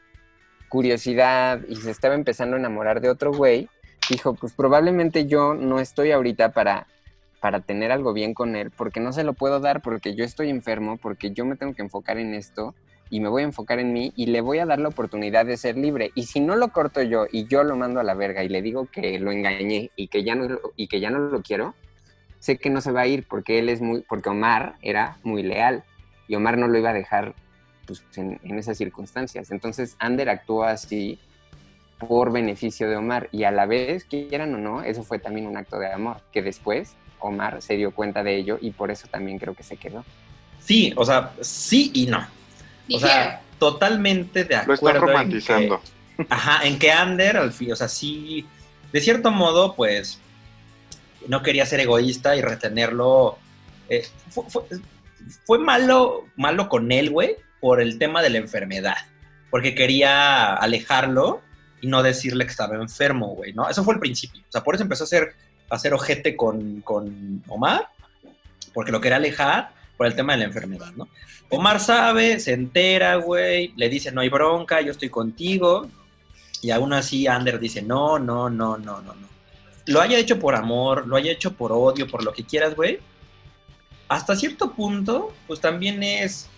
curiosidad 0.70 1.62
y 1.68 1.76
se 1.76 1.92
estaba 1.92 2.16
empezando 2.16 2.56
a 2.56 2.60
enamorar 2.60 3.02
de 3.02 3.10
otro 3.10 3.32
güey, 3.32 3.70
dijo, 4.10 4.34
pues 4.34 4.54
probablemente 4.54 5.26
yo 5.26 5.54
no 5.54 5.80
estoy 5.80 6.12
ahorita 6.12 6.52
para 6.52 6.88
para 7.40 7.62
tener 7.62 7.92
algo 7.92 8.14
bien 8.14 8.34
con 8.34 8.56
él, 8.56 8.72
porque 8.72 9.00
no 9.00 9.14
se 9.14 9.24
lo 9.24 9.34
puedo 9.34 9.60
dar 9.60 9.82
porque 9.82 10.16
yo 10.16 10.24
estoy 10.24 10.50
enfermo, 10.50 10.98
porque 10.98 11.32
yo 11.32 11.46
me 11.46 11.56
tengo 11.56 11.74
que 11.74 11.84
enfocar 11.84 12.18
en 12.18 12.34
esto 12.34 12.74
y 13.10 13.20
me 13.20 13.30
voy 13.30 13.44
a 13.44 13.46
enfocar 13.46 13.80
en 13.80 13.94
mí 13.94 14.12
y 14.16 14.28
le 14.28 14.42
voy 14.42 14.60
a 14.60 14.66
dar 14.66 14.80
la 14.80 14.90
oportunidad 14.90 15.46
de 15.46 15.58
ser 15.58 15.78
libre. 15.78 16.12
Y 16.16 16.24
si 16.24 16.40
no 16.40 16.56
lo 16.56 16.70
corto 16.70 17.02
yo 17.02 17.26
y 17.32 17.46
yo 17.46 17.64
lo 17.64 17.76
mando 17.76 18.00
a 18.00 18.04
la 18.04 18.16
verga 18.16 18.44
y 18.44 18.50
le 18.50 18.62
digo 18.62 18.88
que 18.92 19.20
lo 19.20 19.32
engañé 19.32 19.92
y 19.96 20.08
que 20.08 20.24
ya 20.24 20.36
no 20.36 20.60
y 20.76 20.88
que 20.88 21.00
ya 21.00 21.10
no 21.10 21.20
lo 21.20 21.42
quiero, 21.42 21.76
sé 22.40 22.58
que 22.58 22.70
no 22.70 22.82
se 22.82 22.92
va 22.92 23.02
a 23.02 23.08
ir 23.08 23.26
porque 23.28 23.60
él 23.60 23.70
es 23.70 23.82
muy 23.82 24.02
porque 24.02 24.30
Omar 24.30 24.76
era 24.82 25.18
muy 25.24 25.44
leal 25.44 25.84
y 26.28 26.36
Omar 26.36 26.58
no 26.58 26.68
lo 26.68 26.78
iba 26.78 26.90
a 26.90 26.94
dejar 26.94 27.34
pues, 27.86 28.04
en, 28.16 28.40
en 28.44 28.58
esas 28.58 28.78
circunstancias. 28.78 29.52
Entonces 29.52 29.96
Ander 30.00 30.30
actuó 30.30 30.64
así 30.64 31.20
por 32.00 32.32
beneficio 32.32 32.90
de 32.90 32.96
Omar 32.96 33.30
y 33.32 33.44
a 33.44 33.52
la 33.52 33.66
vez, 33.66 34.06
quieran 34.06 34.54
o 34.54 34.58
no, 34.58 34.84
eso 34.84 35.04
fue 35.04 35.20
también 35.20 35.48
un 35.48 35.58
acto 35.58 35.80
de 35.80 35.92
amor, 35.92 36.18
que 36.32 36.42
después 36.42 36.96
Omar 37.20 37.62
se 37.62 37.76
dio 37.76 37.92
cuenta 37.92 38.24
de 38.24 38.36
ello 38.38 38.58
y 38.62 38.72
por 38.72 38.92
eso 38.92 39.08
también 39.08 39.40
creo 39.40 39.54
que 39.54 39.64
se 39.64 39.78
quedó. 39.78 40.04
Sí, 40.60 40.94
o 40.96 41.06
sea, 41.06 41.32
sí 41.42 41.92
y 41.94 42.06
no. 42.08 42.26
O 42.94 43.00
sea, 43.00 43.42
totalmente 43.60 44.44
de 44.44 44.56
Lo 44.66 44.74
acuerdo. 44.74 44.78
están 44.78 44.96
en 44.96 45.00
que- 45.02 45.06
romantizando. 45.14 45.82
Ajá, 46.30 46.66
en 46.66 46.80
que 46.80 46.92
Ander, 46.92 47.38
al 47.38 47.52
fin, 47.54 47.72
o 47.72 47.76
sea, 47.76 47.88
sí, 47.88 48.46
de 48.92 49.02
cierto 49.02 49.30
modo, 49.32 49.76
pues, 49.76 50.20
no 51.28 51.44
quería 51.44 51.66
ser 51.66 51.80
egoísta 51.80 52.36
y 52.36 52.42
retenerlo. 52.42 53.38
eh, 53.90 54.06
fue, 54.30 54.44
fue- 54.50 54.64
fue 55.46 55.60
malo, 55.60 56.26
malo 56.36 56.68
con 56.70 56.92
él, 56.92 57.10
güey, 57.10 57.38
por 57.62 57.80
el 57.82 57.98
tema 58.00 58.22
de 58.22 58.30
la 58.30 58.38
enfermedad, 58.40 58.98
porque 59.50 59.76
quería 59.76 60.54
alejarlo 60.56 61.42
y 61.82 61.88
no 61.88 62.04
decirle 62.04 62.44
que 62.46 62.52
estaba 62.52 62.76
enfermo, 62.76 63.28
güey, 63.36 63.54
¿no? 63.54 63.70
Eso 63.70 63.84
fue 63.86 63.94
el 63.94 64.00
principio. 64.02 64.42
O 64.42 64.52
sea, 64.52 64.62
por 64.64 64.76
eso 64.76 64.84
empezó 64.84 65.04
a 65.04 65.06
hacer, 65.06 65.24
a 65.24 65.47
hacer 65.70 65.94
ojete 65.94 66.36
con, 66.36 66.82
con 66.82 67.44
Omar, 67.48 67.90
porque 68.74 68.92
lo 68.92 69.02
quería 69.02 69.18
alejar 69.18 69.72
por 69.98 70.08
el 70.08 70.16
tema 70.16 70.34
de 70.34 70.40
la 70.40 70.46
enfermedad, 70.46 70.92
¿no? 70.96 71.08
Omar 71.50 71.80
sabe, 71.80 72.40
se 72.40 72.54
entera, 72.54 73.16
güey, 73.16 73.74
le 73.76 73.90
dice, 73.90 74.12
no 74.12 74.22
hay 74.22 74.30
bronca, 74.30 74.82
yo 74.82 74.92
estoy 74.92 75.10
contigo, 75.10 75.88
y 76.62 76.72
aún 76.72 76.94
así 76.94 77.28
Ander 77.28 77.60
dice, 77.60 77.82
no, 77.82 78.20
no, 78.20 78.50
no, 78.50 78.78
no, 78.78 79.02
no, 79.02 79.14
no. 79.14 79.28
Lo 79.86 80.02
haya 80.02 80.18
hecho 80.20 80.40
por 80.40 80.56
amor, 80.56 81.08
lo 81.08 81.16
haya 81.16 81.32
hecho 81.32 81.54
por 81.54 81.72
odio, 81.72 82.08
por 82.08 82.24
lo 82.24 82.34
que 82.34 82.44
quieras, 82.44 82.76
güey. 82.76 83.00
Hasta 84.10 84.36
cierto 84.36 84.74
punto, 84.74 85.34
pues 85.48 85.62
también 85.62 86.04
es 86.04 86.50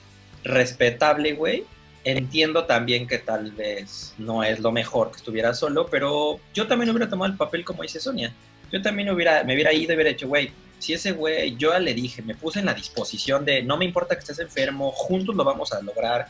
respetable, 0.43 1.33
güey. 1.33 1.65
Entiendo 2.03 2.65
también 2.65 3.07
que 3.07 3.19
tal 3.19 3.51
vez 3.51 4.15
no 4.17 4.43
es 4.43 4.59
lo 4.59 4.71
mejor 4.71 5.11
que 5.11 5.17
estuviera 5.17 5.53
solo, 5.53 5.87
pero 5.87 6.39
yo 6.53 6.65
también 6.65 6.89
hubiera 6.89 7.09
tomado 7.09 7.31
el 7.31 7.37
papel 7.37 7.63
como 7.65 7.83
dice 7.83 7.99
Sonia. 7.99 8.33
Yo 8.71 8.81
también 8.81 9.09
hubiera, 9.09 9.43
me 9.43 9.53
hubiera 9.53 9.73
ido 9.73 9.91
y 9.91 9.95
hubiera 9.95 10.09
hecho, 10.11 10.27
güey, 10.27 10.51
si 10.77 10.93
ese 10.93 11.11
güey, 11.11 11.55
yo 11.57 11.77
le 11.79 11.93
dije, 11.93 12.21
me 12.21 12.35
puse 12.35 12.59
en 12.59 12.65
la 12.65 12.73
disposición 12.73 13.43
de, 13.45 13.63
no 13.63 13.77
me 13.77 13.85
importa 13.85 14.15
que 14.15 14.19
estés 14.19 14.39
enfermo, 14.39 14.91
juntos 14.91 15.35
lo 15.35 15.43
vamos 15.43 15.73
a 15.73 15.81
lograr, 15.81 16.27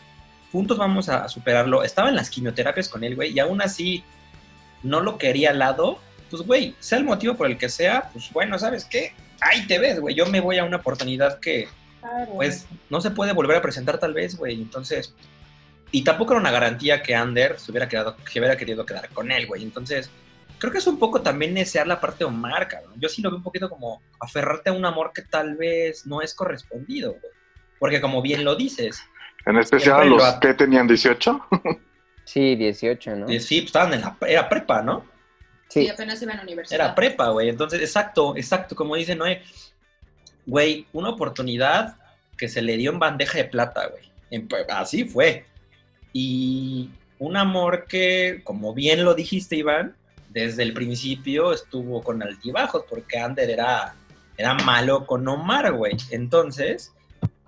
juntos 0.51 0.77
vamos 0.77 1.09
a, 1.09 1.25
a 1.25 1.29
superarlo. 1.29 1.83
Estaba 1.83 2.09
en 2.09 2.15
las 2.15 2.29
quimioterapias 2.29 2.89
con 2.89 3.03
él, 3.03 3.15
güey, 3.15 3.31
y 3.31 3.39
aún 3.39 3.61
así 3.61 4.03
no 4.83 5.01
lo 5.01 5.17
quería 5.17 5.51
al 5.51 5.59
lado, 5.59 5.99
pues, 6.29 6.43
güey, 6.43 6.75
sea 6.79 6.97
el 6.97 7.03
motivo 7.03 7.35
por 7.35 7.47
el 7.47 7.57
que 7.57 7.69
sea, 7.69 8.09
pues, 8.13 8.31
bueno, 8.31 8.57
¿sabes 8.57 8.85
qué? 8.85 9.13
Ahí 9.41 9.67
te 9.67 9.79
ves, 9.79 9.99
güey, 9.99 10.15
yo 10.15 10.25
me 10.25 10.39
voy 10.39 10.57
a 10.57 10.63
una 10.63 10.77
oportunidad 10.77 11.39
que, 11.39 11.67
Claro. 11.99 12.31
pues, 12.35 12.65
no 12.89 13.01
se 13.01 13.11
puede 13.11 13.33
volver 13.33 13.57
a 13.57 13.61
presentar 13.61 13.99
tal 13.99 14.13
vez, 14.13 14.35
güey, 14.37 14.55
entonces... 14.55 15.13
Y 15.91 16.03
tampoco 16.03 16.33
era 16.33 16.39
una 16.39 16.51
garantía 16.51 17.01
que 17.01 17.15
Ander 17.15 17.59
se 17.59 17.71
hubiera, 17.71 17.89
quedado, 17.89 18.15
que 18.17 18.39
hubiera 18.39 18.55
querido 18.55 18.85
quedar 18.85 19.09
con 19.09 19.31
él, 19.31 19.47
güey. 19.47 19.63
Entonces, 19.63 20.11
creo 20.59 20.71
que 20.71 20.77
es 20.79 20.87
un 20.87 20.99
poco 20.99 21.21
también 21.21 21.53
desear 21.55 21.87
la 21.87 21.99
parte 21.99 22.19
de 22.19 22.25
Omar, 22.25 22.67
cabrón. 22.67 22.93
Yo 22.97 23.09
sí 23.09 23.21
lo 23.21 23.29
veo 23.29 23.37
un 23.37 23.43
poquito 23.43 23.69
como 23.69 24.01
aferrarte 24.19 24.69
a 24.69 24.73
un 24.73 24.85
amor 24.85 25.11
que 25.13 25.21
tal 25.23 25.55
vez 25.55 26.05
no 26.05 26.21
es 26.21 26.33
correspondido, 26.33 27.11
güey. 27.13 27.33
Porque 27.79 28.01
como 28.01 28.21
bien 28.21 28.43
lo 28.43 28.55
dices, 28.55 29.01
En 29.45 29.57
especial 29.57 30.09
los 30.09 30.21
que 30.35 30.53
tenían 30.53 30.87
18. 30.87 31.47
Sí, 32.25 32.55
18, 32.55 33.15
¿no? 33.15 33.27
sí, 33.27 33.33
pues, 33.39 33.51
estaban 33.65 33.93
en 33.93 34.01
la... 34.01 34.15
Era 34.27 34.47
prepa, 34.47 34.83
¿no? 34.83 35.03
sí, 35.69 35.83
Sí, 35.85 35.89
apenas 35.89 36.21
iba 36.21 36.33
a 36.33 36.37
la 36.37 36.43
universidad. 36.43 36.79
Era 36.85 36.93
prepa, 36.95 37.29
güey. 37.29 37.49
Entonces, 37.49 37.79
exacto, 37.81 38.35
exacto, 38.37 38.75
como 38.75 38.95
dice 38.95 39.15
Noé. 39.15 39.41
Güey, 40.45 40.85
una 40.93 41.09
oportunidad 41.09 41.97
que 42.37 42.47
se 42.49 42.61
le 42.61 42.77
dio 42.77 42.91
en 42.91 42.99
bandeja 42.99 43.37
de 43.39 43.45
plata, 43.45 43.87
güey. 43.87 44.03
En- 44.29 44.47
Así 44.69 45.05
fue. 45.05 45.45
Y 46.13 46.89
un 47.17 47.37
amor 47.37 47.85
que, 47.87 48.41
como 48.43 48.73
bien 48.73 49.03
lo 49.03 49.13
dijiste, 49.13 49.55
Iván, 49.55 49.95
desde 50.29 50.63
el 50.63 50.73
principio 50.73 51.53
estuvo 51.53 52.01
con 52.03 52.21
altibajos, 52.23 52.83
porque 52.89 53.19
Ander 53.19 53.49
era, 53.49 53.95
era 54.37 54.53
malo 54.53 55.05
con 55.05 55.27
Omar, 55.27 55.71
güey. 55.73 55.97
Entonces, 56.11 56.93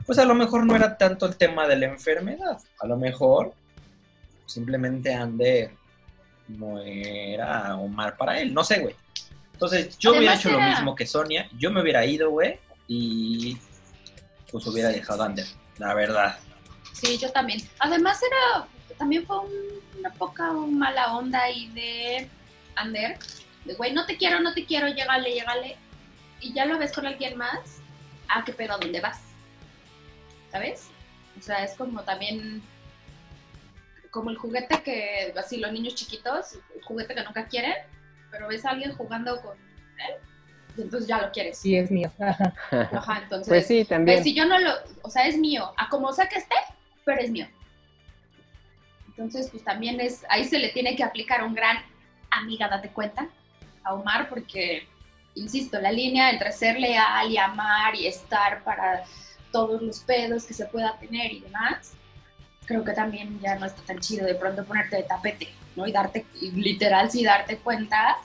pues 0.06 0.18
a 0.20 0.26
lo 0.26 0.34
mejor 0.36 0.66
no 0.66 0.76
era 0.76 0.98
tanto 0.98 1.26
el 1.28 1.38
tema 1.38 1.68
de 1.68 1.78
la 1.78 1.86
enfermedad. 1.88 2.58
A 2.80 2.88
lo 2.88 2.98
mejor 2.98 3.54
simplemente 4.46 5.14
Ander 5.14 5.72
no 6.48 6.82
era 6.82 7.78
Omar 7.78 8.18
para 8.18 8.40
él, 8.40 8.54
no 8.54 8.64
sé, 8.64 8.80
güey. 8.80 8.96
Entonces, 9.54 9.98
yo 10.00 10.12
hubiera 10.12 10.36
hecho 10.36 10.50
lo 10.52 10.60
mismo 10.60 10.96
que 10.96 11.06
Sonia, 11.06 11.48
yo 11.58 11.72
me 11.72 11.82
hubiera 11.82 12.04
ido, 12.06 12.32
güey, 12.32 12.60
y 12.88 13.58
pues 14.52 14.66
hubiera 14.68 14.90
dejado 14.90 15.22
a 15.24 15.28
Ander, 15.28 15.46
la 15.78 15.94
verdad. 15.94 16.38
Sí, 16.94 17.18
yo 17.18 17.32
también. 17.32 17.62
Además 17.80 18.20
era, 18.24 18.66
también 18.98 19.26
fue 19.26 19.40
un- 19.40 20.00
una 20.00 20.12
poca 20.14 20.52
mala 20.52 21.16
onda 21.16 21.42
ahí 21.44 21.70
de 21.70 22.28
Ander. 22.76 23.18
De 23.66 23.74
güey, 23.76 23.94
no 23.94 24.06
te 24.06 24.18
quiero, 24.18 24.40
no 24.40 24.54
te 24.54 24.66
quiero, 24.66 24.88
llégale, 24.88 25.34
llégale. 25.34 25.78
y 26.40 26.54
ya 26.54 26.66
lo 26.66 26.80
ves 26.80 26.92
con 26.92 27.06
alguien 27.06 27.38
más, 27.38 27.82
ah, 28.28 28.44
qué 28.44 28.54
pedo, 28.54 28.74
¿a 28.74 28.78
dónde 28.78 29.00
vas? 29.00 29.22
¿Sabes? 30.52 30.90
O 31.38 31.42
sea, 31.42 31.64
es 31.64 31.76
como 31.76 32.04
también 32.04 32.62
como 34.10 34.30
el 34.30 34.38
juguete 34.38 34.84
que, 34.84 35.34
así 35.38 35.58
los 35.58 35.72
niños 35.72 35.96
chiquitos, 35.96 36.56
el 36.76 36.84
juguete 36.84 37.16
que 37.16 37.24
nunca 37.24 37.48
quieren, 37.48 37.76
pero 38.30 38.48
ves 38.48 38.66
a 38.66 38.72
alguien 38.72 38.94
jugando 38.96 39.42
con 39.42 39.58
él, 39.58 40.16
y 40.78 40.82
entonces 40.82 41.08
ya 41.08 41.22
lo 41.22 41.32
quieres. 41.32 41.58
Sí, 41.58 41.76
es 41.76 41.90
mío. 41.90 42.12
Ajá, 42.20 43.22
entonces. 43.24 43.48
Pues 43.48 43.68
sí, 43.68 43.86
también. 43.86 44.24
si 44.24 44.34
yo 44.34 44.46
no 44.46 44.60
lo, 44.60 44.72
o 45.02 45.10
sea, 45.10 45.28
es 45.28 45.38
mío, 45.38 45.72
a 45.78 45.90
como 45.90 46.12
sea 46.14 46.28
que 46.28 46.40
esté, 46.40 46.56
pero 47.06 47.22
es 47.22 47.30
mío. 47.30 47.48
Entonces, 49.08 49.50
pues 49.50 49.64
también 49.64 50.00
es, 50.00 50.26
ahí 50.30 50.46
se 50.46 50.60
le 50.60 50.70
tiene 50.70 50.96
que 50.96 51.04
aplicar 51.04 51.44
un 51.44 51.54
gran 51.54 51.78
amiga, 52.32 52.68
date 52.68 52.90
cuenta, 52.90 53.28
a 53.84 53.94
Omar, 53.94 54.30
porque, 54.30 54.88
insisto, 55.36 55.80
la 55.80 55.92
línea 55.92 56.32
entre 56.32 56.52
ser 56.52 56.80
leal 56.80 57.30
y 57.30 57.38
amar 57.38 57.96
y 57.96 58.08
estar 58.08 58.64
para 58.64 59.04
todos 59.52 59.82
los 59.82 60.00
pedos 60.00 60.46
que 60.46 60.54
se 60.54 60.66
pueda 60.66 60.98
tener 60.98 61.32
y 61.32 61.42
demás, 61.42 61.94
creo 62.66 62.84
que 62.84 62.94
también 62.94 63.40
ya 63.42 63.56
no 63.56 63.66
está 63.66 63.82
tan 63.84 64.00
chido 64.00 64.26
de 64.26 64.36
pronto 64.36 64.64
ponerte 64.64 64.98
de 64.98 65.04
tapete, 65.04 65.50
¿no? 65.76 65.86
Y 65.86 65.92
darte, 65.92 66.26
literal, 66.42 67.12
sí 67.12 67.24
darte 67.24 67.58
cuenta 67.58 68.18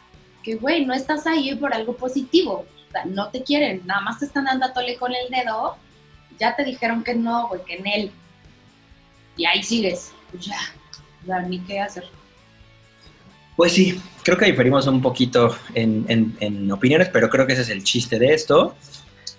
que, 0.42 0.54
güey, 0.54 0.84
no 0.84 0.94
estás 0.94 1.26
ahí 1.26 1.54
por 1.56 1.74
algo 1.74 1.96
positivo. 1.96 2.64
No 3.04 3.28
te 3.28 3.42
quieren, 3.42 3.82
nada 3.84 4.00
más 4.00 4.20
te 4.20 4.26
están 4.26 4.44
dando 4.44 4.66
a 4.66 4.72
tole 4.72 4.96
con 4.96 5.12
el 5.12 5.28
dedo. 5.30 5.76
Ya 6.38 6.54
te 6.54 6.64
dijeron 6.64 7.02
que 7.02 7.14
no, 7.14 7.48
güey, 7.48 7.62
que 7.64 7.74
en 7.74 7.86
él. 7.86 8.12
Y 9.36 9.44
ahí 9.44 9.62
sigues. 9.62 10.12
Pues 10.30 10.46
ya, 10.46 10.58
ya 11.26 11.40
ni 11.40 11.58
qué 11.60 11.80
hacer. 11.80 12.04
Pues 13.56 13.72
sí, 13.72 14.00
creo 14.22 14.36
que 14.36 14.44
diferimos 14.46 14.86
un 14.86 15.00
poquito 15.00 15.56
en, 15.74 16.04
en- 16.08 16.36
en 16.40 16.70
opiniones, 16.70 17.08
pero 17.12 17.28
creo 17.30 17.46
que 17.46 17.54
ese 17.54 17.62
es 17.62 17.70
el 17.70 17.82
chiste 17.82 18.18
de 18.18 18.34
esto. 18.34 18.74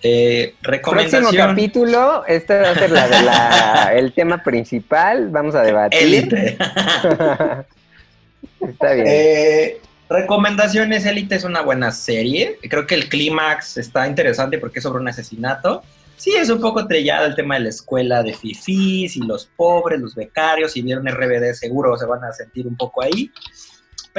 Eh, 0.02 0.54
Próximo 0.62 0.92
recomendación. 0.94 1.48
capítulo, 1.48 2.24
este 2.26 2.58
va 2.60 2.70
a 2.70 2.74
ser 2.74 2.90
la 2.90 3.08
de 3.08 3.22
la- 3.22 3.92
el 3.96 4.12
tema 4.12 4.42
principal, 4.42 5.28
vamos 5.30 5.54
a 5.54 5.62
debatir. 5.62 6.00
Élite. 6.00 6.56
Está 8.60 8.92
bien. 8.92 9.06
Eh, 9.08 9.80
recomendaciones, 10.08 11.04
Élite 11.06 11.36
es 11.36 11.44
una 11.44 11.62
buena 11.62 11.90
serie. 11.92 12.58
Creo 12.68 12.86
que 12.86 12.94
el 12.94 13.08
clímax 13.08 13.76
está 13.76 14.06
interesante 14.06 14.58
porque 14.58 14.78
es 14.80 14.82
sobre 14.82 15.00
un 15.00 15.08
asesinato. 15.08 15.82
Sí, 16.16 16.32
es 16.34 16.50
un 16.50 16.60
poco 16.60 16.84
trillado 16.88 17.26
el 17.26 17.36
tema 17.36 17.54
de 17.54 17.60
la 17.62 17.68
escuela 17.68 18.22
de 18.24 18.34
fifís 18.34 19.16
y 19.16 19.20
los 19.20 19.46
pobres, 19.56 20.00
los 20.00 20.16
becarios. 20.16 20.72
Si 20.72 20.82
vieron 20.82 21.06
RBD, 21.06 21.54
seguro 21.54 21.96
se 21.96 22.06
van 22.06 22.24
a 22.24 22.32
sentir 22.32 22.66
un 22.66 22.76
poco 22.76 23.02
ahí. 23.02 23.30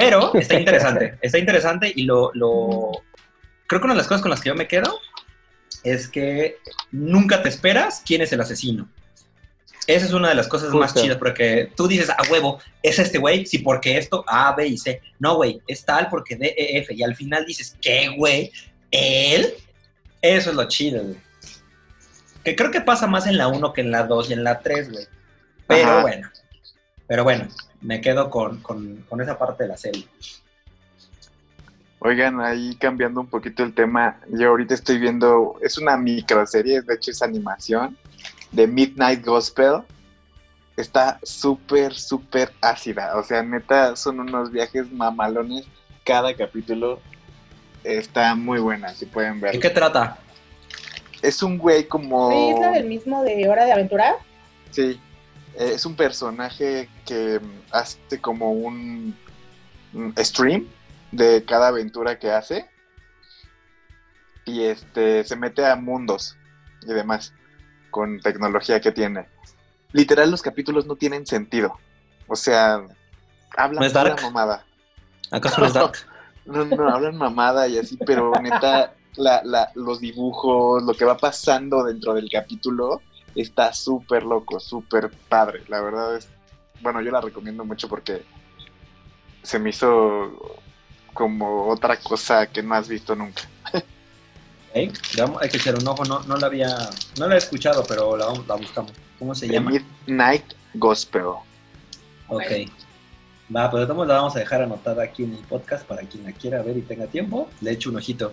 Pero 0.00 0.34
está 0.34 0.58
interesante, 0.58 1.18
está 1.20 1.38
interesante 1.38 1.92
y 1.94 2.02
lo, 2.02 2.30
lo... 2.34 2.90
Creo 3.66 3.80
que 3.80 3.84
una 3.84 3.94
de 3.94 3.98
las 3.98 4.08
cosas 4.08 4.22
con 4.22 4.30
las 4.30 4.40
que 4.40 4.48
yo 4.48 4.54
me 4.54 4.66
quedo 4.66 4.98
es 5.84 6.08
que 6.08 6.56
nunca 6.90 7.42
te 7.42 7.48
esperas 7.48 8.02
quién 8.04 8.22
es 8.22 8.32
el 8.32 8.40
asesino. 8.40 8.88
Esa 9.86 10.06
es 10.06 10.12
una 10.12 10.28
de 10.28 10.34
las 10.34 10.48
cosas 10.48 10.72
más 10.72 10.94
chidas 10.94 11.16
porque 11.16 11.72
tú 11.76 11.88
dices, 11.88 12.10
a 12.10 12.16
huevo, 12.30 12.60
es 12.82 12.98
este 12.98 13.18
güey, 13.18 13.46
sí, 13.46 13.58
porque 13.58 13.96
esto, 13.96 14.24
A, 14.26 14.54
B 14.54 14.66
y 14.66 14.78
C. 14.78 15.00
No, 15.18 15.36
güey, 15.36 15.60
es 15.66 15.84
tal 15.84 16.08
porque 16.08 16.36
D, 16.36 16.54
E, 16.56 16.78
F. 16.78 16.94
Y 16.94 17.02
al 17.02 17.16
final 17.16 17.44
dices, 17.44 17.76
¿qué, 17.80 18.08
güey? 18.16 18.52
¿Él? 18.90 19.54
Eso 20.22 20.50
es 20.50 20.56
lo 20.56 20.68
chido, 20.68 21.02
güey. 21.02 21.16
Que 22.44 22.56
creo 22.56 22.70
que 22.70 22.80
pasa 22.80 23.06
más 23.06 23.26
en 23.26 23.36
la 23.36 23.48
1 23.48 23.72
que 23.72 23.80
en 23.80 23.90
la 23.90 24.04
2 24.04 24.30
y 24.30 24.32
en 24.32 24.44
la 24.44 24.60
3, 24.60 24.92
güey. 24.92 25.06
Pero 25.66 25.88
Ajá. 25.88 26.02
bueno. 26.02 26.30
Pero 27.10 27.24
bueno, 27.24 27.48
me 27.80 28.00
quedo 28.00 28.30
con, 28.30 28.60
con- 28.62 29.04
con 29.08 29.20
esa 29.20 29.36
parte 29.36 29.64
de 29.64 29.68
la 29.70 29.76
serie. 29.76 30.06
Oigan, 31.98 32.40
ahí 32.40 32.76
cambiando 32.76 33.20
un 33.20 33.26
poquito 33.26 33.64
el 33.64 33.74
tema, 33.74 34.20
yo 34.28 34.50
ahorita 34.50 34.74
estoy 34.74 34.98
viendo, 34.98 35.58
es 35.60 35.76
una 35.76 35.96
microserie, 35.96 36.82
de 36.82 36.94
hecho 36.94 37.10
es 37.10 37.20
animación, 37.20 37.98
de 38.52 38.68
Midnight 38.68 39.26
Gospel. 39.26 39.80
Está 40.76 41.18
súper, 41.24 41.94
súper 41.94 42.52
ácida. 42.60 43.16
O 43.18 43.24
sea, 43.24 43.42
neta, 43.42 43.96
son 43.96 44.20
unos 44.20 44.52
viajes 44.52 44.92
mamalones. 44.92 45.66
Cada 46.04 46.32
capítulo 46.36 47.00
está 47.82 48.36
muy 48.36 48.60
buena, 48.60 48.94
si 48.94 49.06
pueden 49.06 49.40
¿De 49.40 49.50
ver. 49.50 49.58
qué 49.58 49.70
trata? 49.70 50.16
Es 51.22 51.42
un 51.42 51.58
güey 51.58 51.88
como... 51.88 52.28
Oye, 52.28 52.52
¿Es 52.52 52.60
la 52.60 52.70
del 52.70 52.86
mismo 52.86 53.24
de 53.24 53.48
Hora 53.48 53.64
de 53.64 53.72
Aventura? 53.72 54.14
Sí, 54.70 55.00
es 55.56 55.84
un 55.86 55.96
personaje 55.96 56.88
que 57.06 57.40
mm, 57.40 57.62
hace 57.72 58.20
como 58.20 58.52
un 58.52 59.16
mm, 59.92 60.10
stream 60.18 60.66
de 61.12 61.44
cada 61.44 61.68
aventura 61.68 62.18
que 62.18 62.30
hace 62.30 62.68
y 64.44 64.62
este 64.64 65.24
se 65.24 65.36
mete 65.36 65.64
a 65.66 65.76
mundos 65.76 66.36
y 66.82 66.92
demás 66.92 67.32
con 67.90 68.20
tecnología 68.20 68.80
que 68.80 68.92
tiene. 68.92 69.28
Literal 69.92 70.30
los 70.30 70.42
capítulos 70.42 70.86
no 70.86 70.96
tienen 70.96 71.26
sentido. 71.26 71.76
O 72.28 72.36
sea, 72.36 72.80
hablan 73.56 73.80
¿No 73.80 73.86
es 73.86 73.92
pura 73.92 74.04
dark? 74.10 74.22
mamada. 74.22 74.64
¿Acaso 75.30 75.60
no 75.60 75.66
es 75.66 75.72
Dark? 75.74 75.92
No, 76.46 76.64
no, 76.64 76.88
hablan 76.88 77.16
mamada 77.16 77.68
y 77.68 77.78
así, 77.78 77.96
pero 78.04 78.32
neta, 78.40 78.94
la, 79.16 79.42
la- 79.44 79.70
los 79.74 80.00
dibujos, 80.00 80.82
lo 80.82 80.94
que 80.94 81.04
va 81.04 81.16
pasando 81.16 81.84
dentro 81.84 82.14
del 82.14 82.28
capítulo, 82.30 83.02
está 83.34 83.72
súper 83.72 84.22
loco, 84.24 84.58
súper 84.60 85.10
padre. 85.28 85.62
La 85.68 85.80
verdad 85.80 86.16
es, 86.16 86.28
bueno, 86.80 87.00
yo 87.02 87.10
la 87.10 87.20
recomiendo 87.20 87.64
mucho 87.64 87.88
porque 87.88 88.22
se 89.42 89.58
me 89.58 89.70
hizo 89.70 90.58
como 91.14 91.68
otra 91.68 91.98
cosa 91.98 92.46
que 92.46 92.62
no 92.62 92.74
has 92.74 92.88
visto 92.88 93.14
nunca. 93.16 93.42
¿Eh? 94.74 94.92
Vamos- 95.18 95.42
Hay 95.42 95.48
que 95.48 95.56
echar 95.56 95.74
un 95.76 95.86
ojo, 95.88 96.04
no, 96.04 96.20
no 96.20 96.36
la 96.36 96.46
había, 96.46 96.68
no 97.18 97.26
la 97.26 97.34
he 97.34 97.38
escuchado, 97.38 97.84
pero 97.88 98.16
la, 98.16 98.26
la 98.46 98.54
buscamos. 98.54 98.92
¿Cómo 99.18 99.34
se 99.34 99.46
The 99.48 99.54
llama? 99.54 99.70
Midnight 99.72 100.52
Gospel. 100.74 101.24
Ok. 102.28 102.42
Va, 103.54 103.68
pues 103.68 103.82
todos 103.84 103.96
modos 103.96 104.08
la 104.08 104.14
vamos 104.14 104.36
a 104.36 104.38
dejar 104.38 104.62
anotada 104.62 105.02
aquí 105.02 105.24
en 105.24 105.34
el 105.34 105.40
podcast 105.40 105.84
para 105.84 106.02
quien 106.02 106.22
la 106.24 106.30
quiera 106.32 106.62
ver 106.62 106.76
y 106.76 106.82
tenga 106.82 107.06
tiempo. 107.08 107.50
Le 107.60 107.72
echo 107.72 107.90
un 107.90 107.96
ojito. 107.96 108.32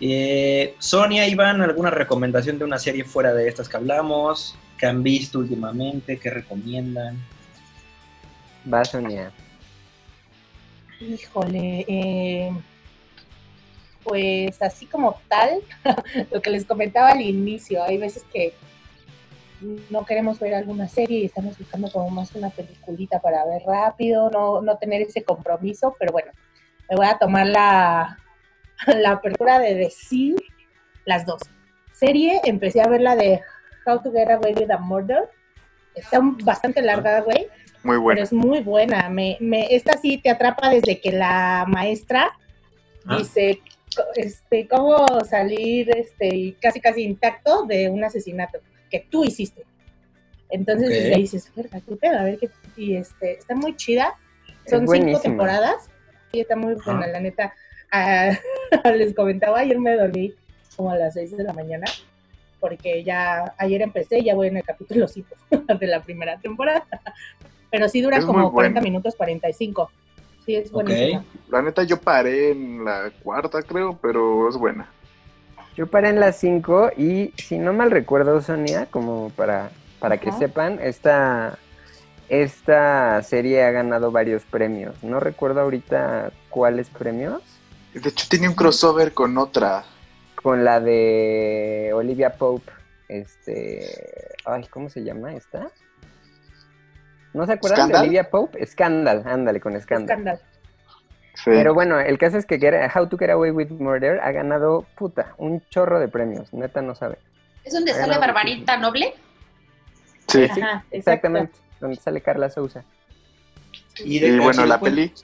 Eh, 0.00 0.74
Sonia, 0.78 1.26
Iván, 1.28 1.60
¿alguna 1.60 1.90
recomendación 1.90 2.58
de 2.58 2.64
una 2.64 2.78
serie 2.78 3.04
fuera 3.04 3.34
de 3.34 3.48
estas 3.48 3.68
que 3.68 3.76
hablamos? 3.76 4.56
¿Qué 4.78 4.86
han 4.86 5.02
visto 5.02 5.38
últimamente? 5.38 6.18
¿Qué 6.18 6.30
recomiendan? 6.30 7.18
Va, 8.72 8.82
Sonia. 8.84 9.30
Híjole, 11.00 11.84
eh, 11.86 12.50
pues 14.02 14.60
así 14.62 14.86
como 14.86 15.20
tal, 15.28 15.60
lo 16.32 16.40
que 16.40 16.50
les 16.50 16.64
comentaba 16.64 17.10
al 17.10 17.20
inicio, 17.20 17.82
hay 17.84 17.98
veces 17.98 18.24
que 18.32 18.54
no 19.90 20.06
queremos 20.06 20.38
ver 20.38 20.54
alguna 20.54 20.88
serie 20.88 21.20
y 21.20 21.24
estamos 21.26 21.58
buscando 21.58 21.90
como 21.92 22.08
más 22.08 22.34
una 22.34 22.48
peliculita 22.48 23.20
para 23.20 23.44
ver 23.44 23.62
rápido, 23.66 24.30
no, 24.30 24.62
no 24.62 24.78
tener 24.78 25.02
ese 25.02 25.22
compromiso, 25.22 25.94
pero 25.98 26.12
bueno, 26.12 26.32
me 26.88 26.96
voy 26.96 27.06
a 27.06 27.18
tomar 27.18 27.46
la, 27.46 28.18
la 29.02 29.12
apertura 29.12 29.58
de 29.58 29.74
decir 29.74 30.36
las 31.04 31.26
dos. 31.26 31.40
Serie, 31.92 32.40
empecé 32.44 32.80
a 32.80 32.88
ver 32.88 33.00
la 33.02 33.16
de 33.16 33.40
How 33.86 34.02
to 34.02 34.12
Get 34.12 34.30
Away 34.30 34.54
with 34.54 34.70
a 34.70 34.78
Murder, 34.78 35.28
está 35.94 36.18
bastante 36.44 36.80
larga, 36.82 37.20
güey, 37.20 37.48
Muy 37.82 37.94
pero 37.96 38.00
bueno. 38.00 38.22
es 38.22 38.32
muy 38.32 38.60
buena. 38.60 39.08
Me, 39.10 39.36
me, 39.40 39.74
esta 39.74 39.98
sí 39.98 40.18
te 40.18 40.30
atrapa 40.30 40.70
desde 40.70 41.00
que 41.00 41.12
la 41.12 41.64
maestra 41.68 42.32
Ah, 43.06 43.16
dice 43.16 43.60
este, 44.14 44.68
cómo 44.68 45.06
salir 45.24 45.90
este, 45.96 46.54
casi 46.60 46.80
casi 46.80 47.02
intacto 47.02 47.64
de 47.64 47.88
un 47.88 48.04
asesinato 48.04 48.58
que 48.90 49.00
tú 49.10 49.24
hiciste. 49.24 49.64
Entonces 50.50 50.88
Ok. 50.88 50.94
desde 50.94 51.14
ahí 51.14 51.22
dices, 51.22 51.50
"Verga, 51.56 51.80
qué 51.80 51.96
pedo, 51.96 52.18
a 52.18 52.24
ver 52.24 52.38
qué. 52.38 52.50
Y 52.76 52.96
este, 52.96 53.38
está 53.38 53.54
muy 53.54 53.74
chida. 53.76 54.14
Es 54.64 54.70
Son 54.72 54.86
cinco 54.86 55.18
temporadas. 55.20 55.88
Y 56.32 56.40
está 56.40 56.56
muy 56.56 56.74
buena, 56.74 57.06
la 57.06 57.20
neta. 57.20 57.54
Ah, 57.90 58.30
les 58.96 59.14
comentaba, 59.14 59.58
ayer 59.60 59.78
me 59.78 59.96
dormí 59.96 60.34
como 60.76 60.90
a 60.90 60.96
las 60.96 61.14
6 61.14 61.36
de 61.36 61.44
la 61.44 61.52
mañana. 61.52 61.86
Porque 62.60 63.02
ya 63.04 63.54
ayer 63.56 63.80
empecé 63.80 64.18
y 64.18 64.24
ya 64.24 64.34
voy 64.34 64.48
en 64.48 64.58
el 64.58 64.62
capítulo 64.62 65.08
5 65.08 65.28
de 65.80 65.86
la 65.86 66.02
primera 66.02 66.38
temporada. 66.38 66.84
Pero 67.70 67.88
sí 67.88 68.02
dura 68.02 68.18
Es 68.18 68.24
como 68.24 68.52
40 68.52 68.80
buena. 68.80 68.80
minutos, 68.80 69.14
45. 69.16 69.90
Sí, 70.44 70.56
es 70.56 70.70
buenísima. 70.70 71.24
La 71.48 71.62
neta 71.62 71.82
yo 71.84 71.98
paré 71.98 72.50
en 72.50 72.84
la 72.84 73.10
cuarta, 73.22 73.62
creo, 73.62 73.98
pero 74.00 74.48
es 74.48 74.56
buena. 74.56 74.88
Yo 75.76 75.86
paré 75.86 76.08
en 76.10 76.20
las 76.20 76.36
5 76.36 76.90
y 76.98 77.32
si 77.36 77.58
no 77.58 77.72
mal 77.72 77.90
recuerdo, 77.90 78.40
Sonia, 78.42 78.86
como 78.86 79.30
para, 79.30 79.70
para 79.98 80.18
que 80.18 80.32
sepan, 80.32 80.78
esta, 80.82 81.58
esta 82.28 83.22
serie 83.22 83.62
ha 83.64 83.70
ganado 83.70 84.10
varios 84.10 84.42
premios. 84.44 85.02
No 85.02 85.20
recuerdo 85.20 85.60
ahorita 85.60 86.32
cuáles 86.50 86.90
premios. 86.90 87.42
De 87.94 88.08
hecho 88.08 88.26
tiene 88.28 88.48
un 88.48 88.54
crossover 88.54 89.12
con 89.12 89.36
otra. 89.38 89.84
Con 90.36 90.64
la 90.64 90.80
de 90.80 91.90
Olivia 91.94 92.34
Pope. 92.34 92.70
Este. 93.08 93.84
Ay, 94.44 94.66
¿cómo 94.70 94.88
se 94.88 95.02
llama 95.02 95.34
esta? 95.34 95.70
¿No 97.32 97.46
se 97.46 97.52
acuerdan 97.52 97.78
¿Scandal? 97.78 98.00
de 98.02 98.06
Olivia 98.06 98.30
Pope? 98.30 98.66
Scandal, 98.66 99.22
ándale, 99.26 99.60
con 99.60 99.80
Scandal. 99.80 100.08
Escándalo. 100.08 100.38
Sí. 101.34 101.42
Pero 101.52 101.74
bueno, 101.74 101.98
el 102.00 102.18
caso 102.18 102.36
es 102.38 102.44
que 102.46 102.56
How 102.94 103.06
to 103.08 103.16
Get 103.16 103.30
Away 103.30 103.50
with 103.50 103.70
Murder 103.70 104.20
ha 104.20 104.30
ganado, 104.32 104.84
puta, 104.96 105.34
un 105.38 105.62
chorro 105.70 105.98
de 106.00 106.08
premios. 106.08 106.52
Neta 106.52 106.82
no 106.82 106.94
sabe. 106.94 107.18
¿Es 107.64 107.72
donde 107.72 107.92
sale. 107.94 108.18
Barbarita 108.18 108.76
Noble? 108.76 109.14
Sí. 110.28 110.46
Sí, 110.54 110.60
Ajá, 110.60 110.84
exacto. 110.90 110.96
exactamente. 110.96 111.52
Donde 111.80 111.96
sale 111.96 112.20
Carla 112.20 112.50
Sousa. 112.50 112.84
Y, 114.04 114.18
de- 114.18 114.28
Y 114.28 114.38
bueno, 114.38 114.66
la 114.66 114.78
pueden- 114.78 114.96
peli. 114.96 115.14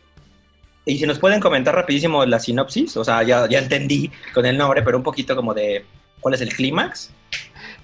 Y 0.88 0.99
si 0.99 1.05
nos 1.05 1.18
pueden 1.18 1.40
comentar 1.40 1.75
rapidísimo 1.75 2.25
la 2.25 2.38
sinopsis, 2.38 2.96
o 2.96 3.05
sea, 3.05 3.25
ya, 3.25 3.49
ya 3.49 3.59
entendí 3.59 4.09
con 4.33 4.46
el 4.46 4.57
nombre, 4.57 4.83
pero 4.83 4.96
un 4.96 5.03
poquito 5.03 5.35
como 5.35 5.53
de 5.53 5.85
cuál 6.20 6.35
es 6.35 6.40
el 6.40 6.55
clímax. 6.55 7.11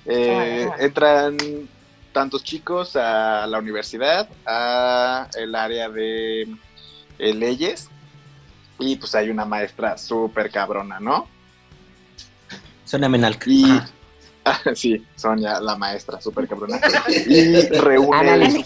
Eh, 0.06 0.68
entran 0.78 1.36
tantos 2.12 2.44
chicos 2.44 2.94
a 2.94 3.44
la 3.48 3.58
universidad, 3.58 4.28
a 4.46 5.28
el 5.34 5.52
área 5.56 5.88
de 5.88 6.42
eh, 7.18 7.34
leyes, 7.34 7.88
y 8.78 8.94
pues 8.94 9.16
hay 9.16 9.30
una 9.30 9.44
maestra 9.44 9.98
súper 9.98 10.52
cabrona, 10.52 11.00
¿no? 11.00 11.26
Suena 12.84 13.08
menalca. 13.08 13.44
Y. 13.50 13.80
Ah, 14.44 14.58
sí, 14.74 15.00
Sonia, 15.14 15.60
la 15.60 15.76
maestra 15.76 16.20
súper 16.20 16.48
cabrona. 16.48 16.80
Y 17.08 17.60
reúne 17.78 18.58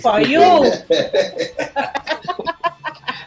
for 0.00 0.20
you. 0.20 0.40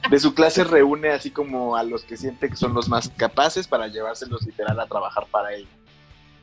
de 0.10 0.20
su 0.20 0.34
clase 0.34 0.64
reúne 0.64 1.10
así 1.10 1.32
como 1.32 1.76
a 1.76 1.84
los 1.84 2.04
que 2.04 2.18
siente 2.18 2.50
que 2.50 2.56
son 2.56 2.74
los 2.74 2.90
más 2.90 3.10
capaces 3.10 3.68
para 3.68 3.88
llevárselos 3.88 4.44
literal 4.44 4.80
a 4.80 4.88
trabajar 4.88 5.28
para 5.32 5.54
él. 5.54 5.68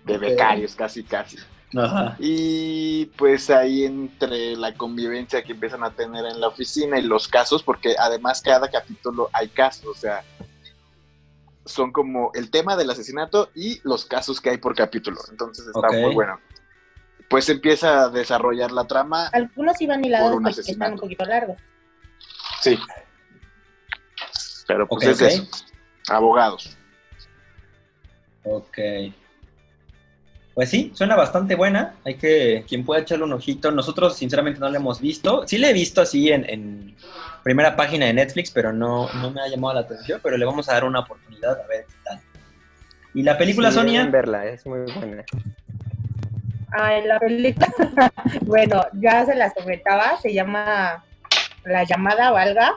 De 0.05 0.19
becarios, 0.19 0.75
casi 0.75 1.03
casi. 1.03 1.39
Ajá. 1.77 2.17
Y 2.19 3.07
pues 3.17 3.51
ahí 3.51 3.85
entre 3.85 4.57
la 4.57 4.75
convivencia 4.75 5.43
que 5.43 5.53
empiezan 5.53 5.83
a 5.83 5.91
tener 5.91 6.25
en 6.25 6.41
la 6.41 6.49
oficina 6.49 6.99
y 6.99 7.03
los 7.03 7.27
casos, 7.27 7.63
porque 7.63 7.97
además 7.99 8.43
cada 8.43 8.71
capítulo 8.71 9.29
hay 9.33 9.49
casos, 9.49 9.87
o 9.87 9.95
sea, 9.95 10.23
son 11.65 11.93
como 11.93 12.31
el 12.35 12.51
tema 12.51 12.77
del 12.77 12.91
asesinato 12.91 13.51
y 13.55 13.81
los 13.83 14.05
casos 14.05 14.41
que 14.41 14.51
hay 14.51 14.59
por 14.59 14.75
capítulo. 14.75 15.19
Entonces 15.31 15.67
está 15.67 15.91
muy 15.91 16.15
bueno. 16.15 16.39
Pues 17.29 17.49
empieza 17.49 18.05
a 18.05 18.09
desarrollar 18.11 18.71
la 18.71 18.87
trama. 18.87 19.29
Algunos 19.29 19.81
iban 19.81 20.05
hilados 20.05 20.39
porque 20.43 20.61
están 20.61 20.93
un 20.93 20.99
poquito 20.99 21.25
largos. 21.25 21.59
Sí. 22.61 22.79
Pero 24.67 24.87
pues 24.87 25.07
es 25.07 25.21
eso. 25.21 25.47
Abogados. 26.09 26.77
Ok. 28.45 28.79
Pues 30.55 30.71
sí, 30.71 30.93
suena 30.95 31.17
bastante 31.17 31.57
buena. 31.57 31.97
Hay 32.05 32.15
que, 32.15 32.65
quien 32.69 32.85
pueda 32.85 33.01
echarle 33.01 33.25
un 33.25 33.33
ojito. 33.33 33.71
Nosotros, 33.73 34.17
sinceramente, 34.17 34.61
no 34.61 34.69
la 34.69 34.79
hemos 34.79 35.01
visto. 35.01 35.47
Sí 35.49 35.59
la 35.59 35.71
he 35.71 35.73
visto 35.73 36.01
así 36.01 36.31
en, 36.31 36.49
en 36.49 36.95
primera 37.43 37.75
página 37.75 38.07
de 38.07 38.15
Netflix, 38.15 38.51
pero 38.51 38.73
no, 38.73 39.13
no 39.15 39.31
me 39.33 39.41
ha 39.41 39.49
llamado 39.49 39.75
la 39.75 39.81
atención. 39.81 40.21
Pero 40.23 40.37
le 40.37 40.45
vamos 40.45 40.69
a 40.69 40.75
dar 40.75 40.85
una 40.85 41.01
oportunidad 41.01 41.61
a 41.61 41.67
ver 41.67 41.87
qué 41.87 41.95
tal. 42.05 42.21
¿Y 43.15 43.23
la 43.23 43.37
película, 43.37 43.71
Sí, 43.71 43.77
Sonia? 43.77 44.07
verla, 44.07 44.47
es 44.47 44.65
muy 44.67 44.81
buena. 44.93 45.25
Ay, 46.71 47.07
la 47.07 47.19
película. 47.19 47.69
bueno, 48.43 48.83
ya 48.95 49.25
se 49.25 49.35
las 49.35 49.55
comentaba, 49.55 50.17
se 50.21 50.33
llama 50.33 51.05
La 51.65 51.85
llamada 51.85 52.31
valga. 52.31 52.75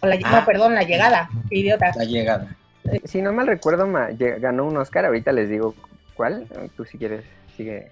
O 0.00 0.06
la, 0.06 0.18
Ah. 0.24 0.40
No, 0.40 0.46
perdón, 0.46 0.74
La 0.74 0.82
llegada. 0.82 1.28
qué 1.48 1.58
Idiota. 1.58 1.92
La 1.96 2.04
llegada. 2.04 2.56
Si 3.04 3.20
no 3.22 3.32
mal 3.32 3.46
recuerdo, 3.46 3.86
ma- 3.86 4.08
ganó 4.10 4.64
un 4.64 4.76
Oscar, 4.78 5.04
ahorita 5.04 5.32
les 5.32 5.48
digo 5.48 5.74
cuál. 6.14 6.46
Tú 6.76 6.84
si 6.84 6.98
quieres, 6.98 7.24
sigue. 7.56 7.90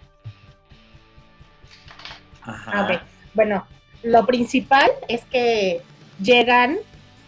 Ajá. 2.42 2.70
Ah. 2.74 3.02
Bueno, 3.34 3.66
lo 4.02 4.26
principal 4.26 4.90
es 5.08 5.24
que 5.26 5.82
llegan 6.20 6.78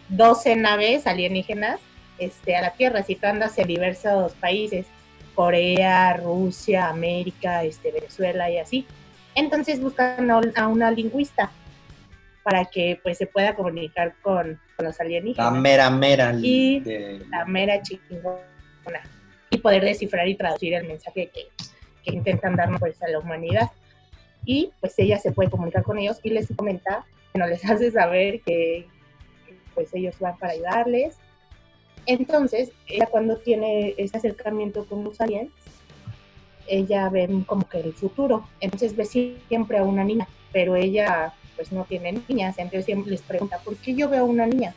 12 0.09 0.55
naves 0.55 1.07
alienígenas 1.07 1.79
este, 2.17 2.55
a 2.55 2.61
la 2.61 2.71
Tierra, 2.73 3.03
situándose 3.03 3.61
en 3.61 3.67
diversos 3.67 4.33
países, 4.33 4.85
Corea, 5.35 6.13
Rusia, 6.17 6.89
América, 6.89 7.63
este, 7.63 7.91
Venezuela 7.91 8.49
y 8.49 8.57
así. 8.57 8.85
Entonces 9.35 9.79
buscan 9.79 10.29
a 10.29 10.67
una 10.67 10.91
lingüista 10.91 11.51
para 12.43 12.65
que 12.65 12.99
pues 13.03 13.17
se 13.17 13.27
pueda 13.27 13.55
comunicar 13.55 14.15
con, 14.21 14.59
con 14.75 14.85
los 14.85 14.97
La 14.97 15.05
alienígenas. 15.05 15.53
mera 15.53 15.89
mera. 15.89 16.33
Y 16.41 16.79
de- 16.79 17.25
la 17.29 17.45
mera 17.45 17.81
chingona. 17.81 18.39
Y 19.49 19.57
poder 19.57 19.83
descifrar 19.83 20.27
y 20.27 20.35
traducir 20.35 20.73
el 20.73 20.87
mensaje 20.87 21.29
que, 21.33 21.47
que 22.03 22.15
intentan 22.15 22.55
darnos 22.55 22.79
pues, 22.79 23.01
a 23.03 23.07
la 23.09 23.19
humanidad. 23.19 23.69
Y 24.45 24.71
pues 24.79 24.97
ella 24.97 25.19
se 25.19 25.31
puede 25.31 25.49
comunicar 25.51 25.83
con 25.83 25.99
ellos 25.99 26.19
y 26.23 26.31
les 26.31 26.47
comenta, 26.55 27.05
bueno, 27.33 27.47
les 27.47 27.63
hace 27.69 27.91
saber 27.91 28.41
que 28.41 28.87
pues 29.75 29.93
ellos 29.93 30.15
van 30.19 30.37
para 30.37 30.53
ayudarles. 30.53 31.17
Entonces, 32.07 32.71
ella 32.87 33.05
cuando 33.05 33.37
tiene 33.37 33.93
ese 33.97 34.17
acercamiento 34.17 34.85
con 34.85 35.03
los 35.03 35.21
aliens, 35.21 35.51
ella 36.67 37.09
ve 37.09 37.29
como 37.45 37.67
que 37.69 37.79
el 37.81 37.93
futuro. 37.93 38.47
Entonces 38.59 38.95
ve 38.95 39.05
siempre 39.05 39.77
a 39.77 39.83
una 39.83 40.03
niña, 40.03 40.27
pero 40.51 40.75
ella 40.75 41.33
pues 41.61 41.71
no 41.71 41.83
tiene 41.83 42.19
niñas. 42.27 42.55
Entonces 42.57 42.85
siempre 42.85 43.11
les 43.11 43.21
pregunta, 43.21 43.59
¿por 43.59 43.75
qué 43.77 43.93
yo 43.93 44.09
veo 44.09 44.21
a 44.21 44.25
una 44.25 44.47
niña? 44.47 44.73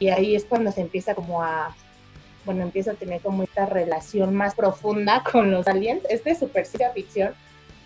Y 0.00 0.08
ahí 0.08 0.34
es 0.34 0.44
cuando 0.44 0.72
se 0.72 0.80
empieza 0.80 1.14
como 1.14 1.40
a, 1.40 1.72
bueno, 2.44 2.62
empieza 2.64 2.90
a 2.90 2.94
tener 2.94 3.20
como 3.20 3.44
esta 3.44 3.64
relación 3.66 4.34
más 4.34 4.56
profunda 4.56 5.22
con 5.30 5.52
los 5.52 5.68
aliens. 5.68 6.02
Es 6.10 6.24
de 6.24 6.34
super 6.34 6.66
ciencia 6.66 6.90
ficción, 6.90 7.32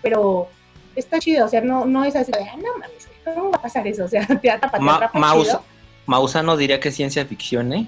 pero 0.01 0.49
está 0.97 1.19
chido, 1.19 1.45
o 1.45 1.49
sea, 1.49 1.61
no, 1.61 1.85
no 1.85 2.03
es 2.05 2.17
así 2.17 2.33
de, 2.33 2.39
"Ah, 2.45 2.57
no 2.57 2.79
mames, 2.79 3.09
¿cómo 3.25 3.51
va 3.51 3.59
a 3.59 3.63
pasar 3.63 3.87
eso? 3.87 4.05
O 4.07 4.09
sea, 4.09 4.27
te 4.27 4.51
atrapa, 4.51 4.79
te 4.79 4.85
Ma- 4.85 4.95
atrapa 4.97 5.19
Maus- 5.19 5.45
chido. 5.49 5.63
Mausano 6.07 6.57
diría 6.57 6.81
que 6.81 6.89
es 6.89 6.95
ciencia 6.95 7.27
ficción, 7.27 7.73
¿eh? 7.75 7.87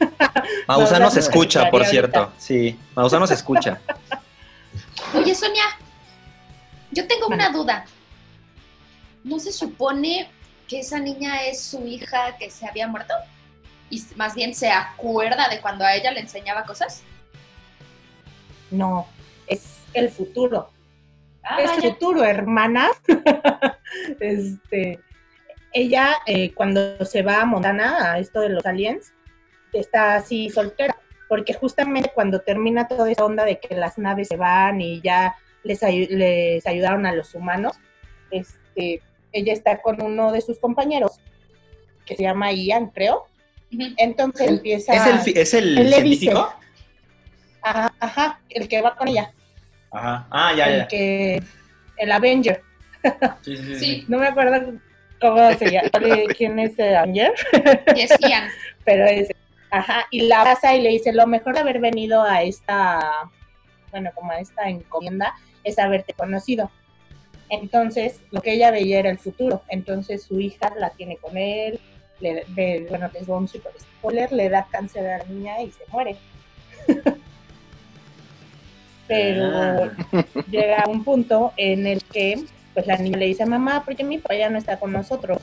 Mausano 0.68 1.10
se 1.10 1.20
escucha, 1.20 1.70
por 1.70 1.82
ahorita. 1.82 1.90
cierto. 1.90 2.32
Sí, 2.38 2.78
Mausano 2.94 3.26
se 3.26 3.34
escucha. 3.34 3.78
Oye, 5.14 5.34
Sonia, 5.34 5.64
yo 6.92 7.06
tengo 7.06 7.26
una 7.26 7.50
duda. 7.50 7.84
¿No 9.24 9.38
se 9.40 9.52
supone 9.52 10.30
que 10.68 10.80
esa 10.80 11.00
niña 11.00 11.44
es 11.44 11.60
su 11.60 11.86
hija 11.86 12.36
que 12.38 12.50
se 12.50 12.66
había 12.66 12.86
muerto? 12.86 13.14
Y 13.88 14.04
más 14.16 14.34
bien 14.34 14.54
se 14.54 14.70
acuerda 14.70 15.48
de 15.48 15.60
cuando 15.60 15.84
a 15.84 15.94
ella 15.94 16.12
le 16.12 16.20
enseñaba 16.20 16.64
cosas. 16.64 17.02
No, 18.70 19.06
es 19.46 19.78
el 19.94 20.10
futuro. 20.10 20.70
Ah, 21.42 21.56
es 21.60 21.70
el 21.70 21.76
vaya. 21.76 21.90
futuro, 21.90 22.24
hermana. 22.24 22.88
este, 24.20 25.00
ella, 25.72 26.16
eh, 26.26 26.52
cuando 26.52 27.04
se 27.04 27.22
va 27.22 27.40
a 27.40 27.44
Montana, 27.46 28.12
a 28.12 28.18
esto 28.18 28.40
de 28.40 28.50
los 28.50 28.64
aliens, 28.66 29.12
está 29.72 30.16
así 30.16 30.50
soltera, 30.50 30.96
porque 31.28 31.54
justamente 31.54 32.12
cuando 32.14 32.40
termina 32.40 32.88
toda 32.88 33.10
esa 33.10 33.24
onda 33.24 33.44
de 33.44 33.58
que 33.58 33.74
las 33.74 33.98
naves 33.98 34.28
se 34.28 34.36
van 34.36 34.80
y 34.80 35.00
ya 35.00 35.34
les, 35.62 35.80
les 35.82 36.66
ayudaron 36.66 37.06
a 37.06 37.12
los 37.12 37.34
humanos, 37.34 37.74
este, 38.30 39.02
ella 39.34 39.52
está 39.52 39.82
con 39.82 40.00
uno 40.00 40.32
de 40.32 40.40
sus 40.40 40.58
compañeros, 40.58 41.20
que 42.06 42.16
se 42.16 42.22
llama 42.22 42.52
Ian, 42.52 42.86
creo. 42.88 43.26
Entonces 43.96 44.48
empieza... 44.48 44.94
¿Es 44.94 45.26
el, 45.26 45.36
es 45.38 45.54
el 45.54 45.78
Él 45.78 45.90
le 45.90 46.02
dice. 46.02 46.20
científico? 46.20 46.54
Ajá, 47.60 47.94
ajá, 47.98 48.40
el 48.50 48.68
que 48.68 48.80
va 48.80 48.94
con 48.96 49.08
ella, 49.08 49.32
Ajá. 49.90 50.26
Ah, 50.30 50.52
ya, 50.56 50.66
el 50.66 50.78
ya. 50.80 50.88
que... 50.88 51.42
El 51.96 52.12
Avenger. 52.12 52.62
Sí, 53.42 53.56
sí, 53.56 53.62
sí. 53.64 53.78
Sí, 53.78 54.04
No 54.08 54.18
me 54.18 54.26
acuerdo 54.28 54.72
cómo 55.20 55.52
se 55.54 55.70
llama, 55.70 55.90
quién 56.36 56.58
es 56.58 56.78
el 56.78 56.94
Avenger, 56.96 57.32
y 57.96 58.00
es 58.00 58.12
Ian. 58.20 58.48
pero 58.84 59.04
es, 59.06 59.28
ajá, 59.70 60.06
y 60.10 60.22
la 60.22 60.40
abraza 60.40 60.74
y 60.74 60.82
le 60.82 60.90
dice, 60.90 61.12
lo 61.12 61.26
mejor 61.26 61.54
de 61.54 61.60
haber 61.60 61.80
venido 61.80 62.22
a 62.22 62.42
esta, 62.42 63.30
bueno, 63.90 64.10
como 64.14 64.30
a 64.32 64.38
esta 64.38 64.68
encomienda, 64.68 65.34
es 65.64 65.78
haberte 65.78 66.12
conocido. 66.12 66.70
Entonces, 67.60 68.20
lo 68.30 68.40
que 68.40 68.52
ella 68.54 68.70
veía 68.70 68.98
era 69.00 69.10
el 69.10 69.18
futuro, 69.18 69.62
entonces 69.68 70.22
su 70.24 70.40
hija 70.40 70.72
la 70.78 70.90
tiene 70.90 71.16
con 71.16 71.36
él, 71.36 71.80
le, 72.20 72.44
ve- 72.48 72.86
bueno, 72.88 73.10
les 73.12 73.26
doy 73.26 73.38
un 73.38 73.48
super 73.48 73.72
spoiler, 73.78 74.30
le 74.32 74.48
da 74.48 74.66
cáncer 74.70 75.06
a 75.06 75.18
la 75.18 75.24
niña 75.24 75.60
y 75.62 75.70
se 75.70 75.84
muere. 75.90 76.16
Pero 79.06 79.44
Ah. 79.52 79.92
llega 80.50 80.84
un 80.88 81.04
punto 81.04 81.52
en 81.56 81.86
el 81.86 82.02
que 82.04 82.44
pues 82.72 82.86
la 82.86 82.96
niña 82.96 83.18
le 83.18 83.26
dice, 83.26 83.46
mamá, 83.46 83.84
¿por 83.84 83.94
qué 83.94 84.02
mi 84.02 84.18
papá 84.18 84.34
ya 84.34 84.48
no 84.50 84.58
está 84.58 84.78
con 84.78 84.92
nosotros? 84.92 85.38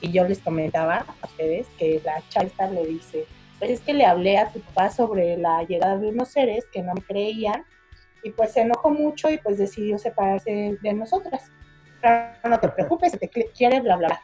Y 0.00 0.12
yo 0.12 0.26
les 0.26 0.38
comentaba 0.38 1.04
a 1.20 1.26
ustedes 1.26 1.66
que 1.78 2.00
la 2.04 2.22
chava 2.30 2.70
le 2.70 2.86
dice, 2.86 3.26
pues 3.58 3.70
es 3.70 3.80
que 3.80 3.92
le 3.92 4.06
hablé 4.06 4.38
a 4.38 4.50
tu 4.50 4.60
papá 4.60 4.90
sobre 4.90 5.36
la 5.36 5.62
llegada 5.64 5.98
de 5.98 6.08
unos 6.08 6.28
seres 6.30 6.64
que 6.72 6.82
no 6.82 6.94
me 6.94 7.02
creían 7.02 7.64
y 8.22 8.30
pues 8.30 8.52
se 8.52 8.60
enojó 8.62 8.90
mucho 8.90 9.30
y 9.30 9.38
pues 9.38 9.58
decidió 9.58 9.98
separarse 9.98 10.78
de 10.80 10.92
nosotras. 10.92 11.50
Pero 12.00 12.32
no 12.48 12.58
te 12.58 12.68
preocupes, 12.68 13.12
te 13.12 13.30
qui- 13.30 13.50
quiere, 13.56 13.80
bla, 13.80 13.96
bla, 13.96 14.08
bla. 14.08 14.22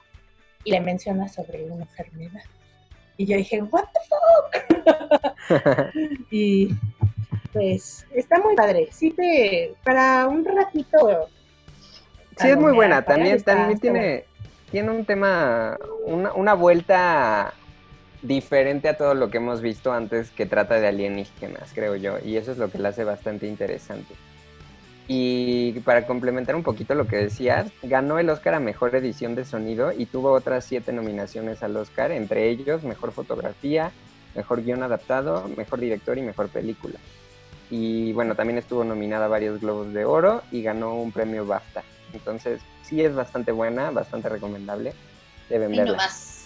Y 0.64 0.72
le 0.72 0.80
menciona 0.80 1.28
sobre 1.28 1.64
una 1.64 1.84
enfermedad. 1.84 2.42
Y 3.16 3.26
yo 3.26 3.36
dije, 3.36 3.62
what 3.62 3.84
the 3.92 4.00
fuck? 4.08 5.92
y 6.30 6.74
pues 7.52 8.06
está 8.14 8.38
muy 8.38 8.54
padre. 8.54 8.88
Sí 8.92 9.10
te, 9.10 9.74
para 9.84 10.26
un 10.28 10.44
ratito 10.44 11.28
Sí, 12.36 12.48
es 12.48 12.56
muy 12.56 12.72
buena. 12.72 13.02
También, 13.02 13.42
también 13.42 13.80
tiene, 13.80 14.24
tiene 14.70 14.90
un 14.90 15.04
tema, 15.04 15.76
una, 16.04 16.32
una 16.34 16.54
vuelta 16.54 17.52
diferente 18.22 18.88
a 18.88 18.96
todo 18.96 19.14
lo 19.14 19.30
que 19.30 19.38
hemos 19.38 19.60
visto 19.60 19.92
antes 19.92 20.30
que 20.30 20.46
trata 20.46 20.80
de 20.80 20.88
alienígenas, 20.88 21.70
creo 21.74 21.96
yo, 21.96 22.18
y 22.24 22.36
eso 22.36 22.52
es 22.52 22.58
lo 22.58 22.70
que 22.70 22.78
la 22.78 22.90
hace 22.90 23.04
bastante 23.04 23.46
interesante. 23.46 24.14
Y 25.10 25.72
para 25.80 26.06
complementar 26.06 26.54
un 26.54 26.62
poquito 26.62 26.94
lo 26.94 27.06
que 27.06 27.16
decías, 27.16 27.70
ganó 27.82 28.18
el 28.18 28.28
Oscar 28.28 28.54
a 28.54 28.60
Mejor 28.60 28.94
Edición 28.94 29.34
de 29.34 29.46
Sonido 29.46 29.90
y 29.90 30.04
tuvo 30.04 30.32
otras 30.32 30.66
siete 30.66 30.92
nominaciones 30.92 31.62
al 31.62 31.76
Oscar, 31.76 32.12
entre 32.12 32.50
ellos 32.50 32.84
Mejor 32.84 33.12
Fotografía, 33.12 33.90
Mejor 34.34 34.62
Guión 34.62 34.82
Adaptado, 34.82 35.48
Mejor 35.56 35.80
Director 35.80 36.18
y 36.18 36.22
Mejor 36.22 36.48
Película. 36.48 36.98
Y 37.70 38.12
bueno, 38.12 38.34
también 38.34 38.58
estuvo 38.58 38.84
nominada 38.84 39.26
a 39.26 39.28
varios 39.28 39.60
Globos 39.60 39.94
de 39.94 40.04
Oro 40.04 40.42
y 40.52 40.62
ganó 40.62 40.94
un 40.94 41.10
premio 41.10 41.46
BAFTA. 41.46 41.82
Entonces, 42.12 42.60
sí 42.82 43.02
es 43.02 43.14
bastante 43.14 43.52
buena, 43.52 43.90
bastante 43.90 44.28
recomendable. 44.28 44.92
Deben 45.48 45.72
Y 45.72 45.76
no 45.78 45.82
verla. 45.84 45.96
más. 45.96 46.37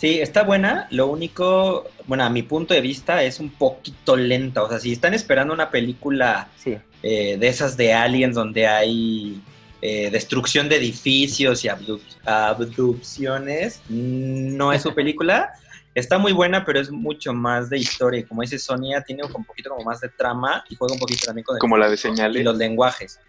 Sí, 0.00 0.18
está 0.18 0.44
buena. 0.44 0.86
Lo 0.90 1.08
único, 1.08 1.84
bueno, 2.06 2.24
a 2.24 2.30
mi 2.30 2.42
punto 2.42 2.72
de 2.72 2.80
vista 2.80 3.22
es 3.22 3.38
un 3.38 3.50
poquito 3.50 4.16
lenta. 4.16 4.62
O 4.62 4.68
sea, 4.70 4.78
si 4.78 4.92
están 4.92 5.12
esperando 5.12 5.52
una 5.52 5.70
película 5.70 6.48
Sí, 6.56 6.78
eh, 7.02 7.36
de 7.36 7.48
esas 7.48 7.76
de 7.76 7.92
aliens 7.92 8.34
donde 8.34 8.66
hay 8.66 9.42
eh, 9.82 10.08
destrucción 10.10 10.70
de 10.70 10.76
edificios 10.76 11.62
y 11.66 11.68
abduc- 11.68 12.00
abducciones, 12.24 13.82
no 13.90 14.72
es 14.72 14.80
su 14.80 14.94
película. 14.94 15.50
Está 15.94 16.16
muy 16.16 16.32
buena, 16.32 16.64
pero 16.64 16.80
es 16.80 16.90
mucho 16.90 17.34
más 17.34 17.68
de 17.68 17.76
historia. 17.76 18.20
Y 18.20 18.24
Como 18.24 18.40
dice 18.40 18.58
Sonia, 18.58 19.02
tiene 19.02 19.22
un 19.24 19.44
poquito 19.44 19.68
como 19.68 19.84
más 19.84 20.00
de 20.00 20.08
trama 20.08 20.64
y 20.70 20.76
juega 20.76 20.94
un 20.94 21.00
poquito 21.00 21.26
también 21.26 21.44
con 21.44 21.56
el 21.56 21.60
Como 21.60 21.76
la 21.76 21.88
de 21.88 21.94
y 21.94 21.98
señales. 21.98 22.42
los 22.42 22.56
lenguajes. 22.56 23.20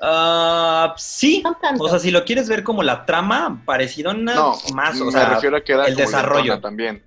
Ah, 0.00 0.94
sí, 0.96 1.42
No 1.42 1.56
o 1.78 1.88
sea, 1.88 1.98
si 1.98 2.10
lo 2.10 2.24
quieres 2.24 2.48
ver 2.48 2.62
como 2.62 2.82
la 2.82 3.04
trama, 3.04 3.62
parecido 3.64 4.14
No, 4.14 4.56
más, 4.74 5.00
o 5.00 5.06
me 5.06 5.12
sea, 5.12 5.28
refiero 5.30 5.56
a 5.56 5.60
que 5.62 5.72
era 5.72 5.86
el 5.86 5.96
desarrollo. 5.96 6.60
también. 6.60 7.02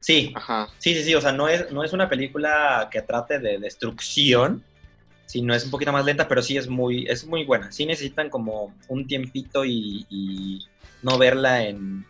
sí, 0.00 0.32
Ajá. 0.34 0.68
sí, 0.78 0.94
sí, 0.94 1.04
sí, 1.04 1.14
o 1.14 1.20
sea, 1.20 1.32
no 1.32 1.48
es, 1.48 1.70
no 1.70 1.84
es 1.84 1.92
una 1.92 2.08
película 2.08 2.88
que 2.90 3.02
trate 3.02 3.38
de 3.38 3.58
destrucción, 3.58 4.64
sino 5.26 5.54
es 5.54 5.64
un 5.64 5.70
poquito 5.70 5.92
más 5.92 6.04
lenta, 6.04 6.26
pero 6.26 6.42
sí 6.42 6.56
es 6.56 6.68
muy, 6.68 7.06
es 7.06 7.24
muy 7.26 7.44
buena. 7.44 7.70
Sí 7.72 7.86
necesitan 7.86 8.28
como 8.30 8.74
un 8.88 9.06
tiempito 9.06 9.64
y, 9.64 10.06
y 10.10 10.66
no 11.02 11.18
verla 11.18 11.62
en 11.64 12.04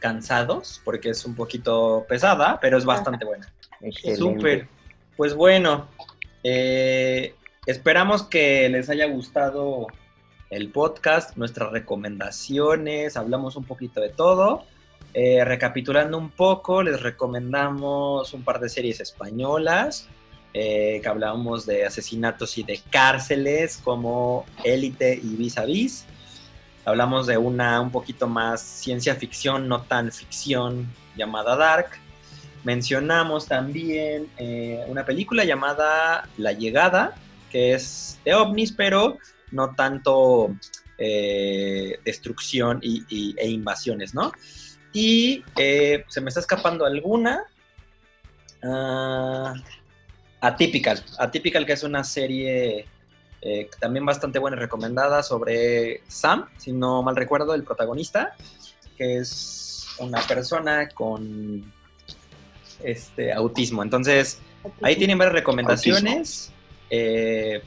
cansados, 0.00 0.80
porque 0.84 1.10
es 1.10 1.24
un 1.24 1.34
poquito 1.34 2.04
pesada, 2.08 2.58
pero 2.60 2.78
es 2.78 2.84
bastante 2.84 3.24
buena. 3.24 3.48
Súper. 4.16 4.68
Pues 5.16 5.34
bueno, 5.34 5.88
eh, 6.42 7.34
esperamos 7.66 8.24
que 8.24 8.68
les 8.68 8.90
haya 8.90 9.06
gustado 9.06 9.86
el 10.50 10.70
podcast, 10.70 11.36
nuestras 11.36 11.70
recomendaciones, 11.70 13.16
hablamos 13.16 13.56
un 13.56 13.64
poquito 13.64 14.00
de 14.00 14.10
todo. 14.10 14.64
Eh, 15.14 15.44
recapitulando 15.44 16.18
un 16.18 16.30
poco, 16.30 16.82
les 16.82 17.00
recomendamos 17.00 18.32
un 18.32 18.42
par 18.44 18.60
de 18.60 18.68
series 18.68 19.00
españolas, 19.00 20.08
eh, 20.54 21.00
que 21.02 21.08
hablábamos 21.08 21.64
de 21.66 21.84
asesinatos 21.84 22.58
y 22.58 22.62
de 22.62 22.80
cárceles 22.90 23.78
como 23.78 24.44
Élite 24.64 25.18
y 25.22 25.36
Vis 25.36 25.58
a 25.58 25.64
Vis. 25.64 26.06
Hablamos 26.84 27.26
de 27.26 27.38
una 27.38 27.80
un 27.80 27.90
poquito 27.90 28.26
más 28.26 28.60
ciencia 28.60 29.14
ficción, 29.14 29.68
no 29.68 29.82
tan 29.82 30.10
ficción, 30.10 30.92
llamada 31.16 31.56
Dark. 31.56 31.90
Mencionamos 32.64 33.46
también 33.46 34.28
eh, 34.36 34.84
una 34.88 35.04
película 35.04 35.44
llamada 35.44 36.28
La 36.36 36.52
Llegada, 36.52 37.14
que 37.52 37.74
es 37.74 38.18
de 38.24 38.34
ovnis, 38.34 38.72
pero 38.72 39.18
no 39.50 39.74
tanto 39.76 40.56
eh, 40.98 41.98
destrucción 42.04 42.78
y, 42.82 43.04
y- 43.10 43.34
e 43.38 43.48
invasiones, 43.48 44.14
¿no? 44.14 44.32
Y 44.94 45.44
eh, 45.56 46.04
se 46.08 46.20
me 46.22 46.28
está 46.28 46.40
escapando 46.40 46.84
alguna. 46.86 47.44
Ah, 48.64 49.54
Atypical. 50.40 51.04
Atypical, 51.18 51.64
que 51.66 51.72
es 51.74 51.82
una 51.82 52.02
serie 52.04 52.86
eh, 53.42 53.68
también 53.80 54.04
bastante 54.06 54.38
buena 54.38 54.56
y 54.56 54.60
recomendada 54.60 55.22
sobre 55.22 56.02
Sam, 56.08 56.46
si 56.56 56.72
no 56.72 57.02
mal 57.02 57.14
recuerdo, 57.16 57.54
el 57.54 57.64
protagonista, 57.64 58.34
que 58.96 59.18
es 59.18 59.86
una 59.98 60.20
persona 60.22 60.88
con 60.88 61.72
este 62.82 63.32
autismo. 63.32 63.82
Entonces, 63.82 64.38
ahí 64.82 64.96
tienen 64.96 65.18
varias 65.18 65.34
recomendaciones. 65.34 66.52
Eh, 66.94 67.62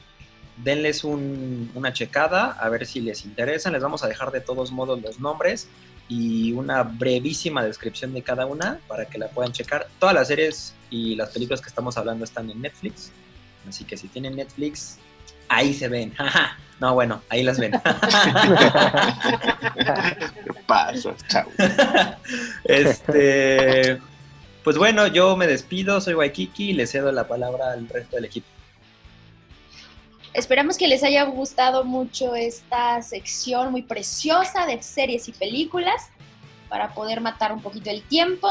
denles 0.62 1.02
un- 1.02 1.68
una 1.74 1.92
checada 1.92 2.52
a 2.52 2.68
ver 2.68 2.86
si 2.86 3.00
les 3.00 3.24
interesan. 3.24 3.72
Les 3.72 3.82
vamos 3.82 4.04
a 4.04 4.06
dejar 4.08 4.30
de 4.30 4.40
todos 4.40 4.70
modos 4.70 5.02
los 5.02 5.18
nombres 5.18 5.66
y 6.08 6.52
una 6.52 6.84
brevísima 6.84 7.64
descripción 7.64 8.14
de 8.14 8.22
cada 8.22 8.46
una 8.46 8.78
para 8.86 9.06
que 9.06 9.18
la 9.18 9.26
puedan 9.28 9.50
checar. 9.52 9.88
Todas 9.98 10.14
las 10.14 10.28
series 10.28 10.74
y 10.90 11.16
las 11.16 11.30
películas 11.30 11.60
que 11.60 11.68
estamos 11.68 11.98
hablando 11.98 12.24
están 12.24 12.48
en 12.50 12.62
Netflix. 12.62 13.10
Así 13.68 13.84
que 13.84 13.96
si 13.96 14.06
tienen 14.06 14.36
Netflix, 14.36 14.98
ahí 15.48 15.74
se 15.74 15.88
ven. 15.88 16.14
no, 16.80 16.94
bueno, 16.94 17.20
ahí 17.28 17.42
las 17.42 17.58
ven. 17.58 17.72
¿Qué 19.74 20.52
pasa? 20.68 21.14
Chao. 21.28 21.50
este, 22.64 23.98
pues 24.62 24.78
bueno, 24.78 25.08
yo 25.08 25.36
me 25.36 25.46
despido, 25.48 26.00
soy 26.00 26.14
Waikiki 26.14 26.70
y 26.70 26.74
le 26.74 26.86
cedo 26.86 27.10
la 27.12 27.26
palabra 27.26 27.72
al 27.72 27.88
resto 27.88 28.14
del 28.16 28.26
equipo. 28.26 28.46
Esperamos 30.36 30.76
que 30.76 30.86
les 30.86 31.02
haya 31.02 31.24
gustado 31.24 31.82
mucho 31.82 32.34
esta 32.34 33.00
sección 33.00 33.70
muy 33.70 33.80
preciosa 33.80 34.66
de 34.66 34.82
series 34.82 35.28
y 35.28 35.32
películas 35.32 36.10
para 36.68 36.92
poder 36.92 37.22
matar 37.22 37.52
un 37.54 37.62
poquito 37.62 37.88
el 37.88 38.02
tiempo. 38.02 38.46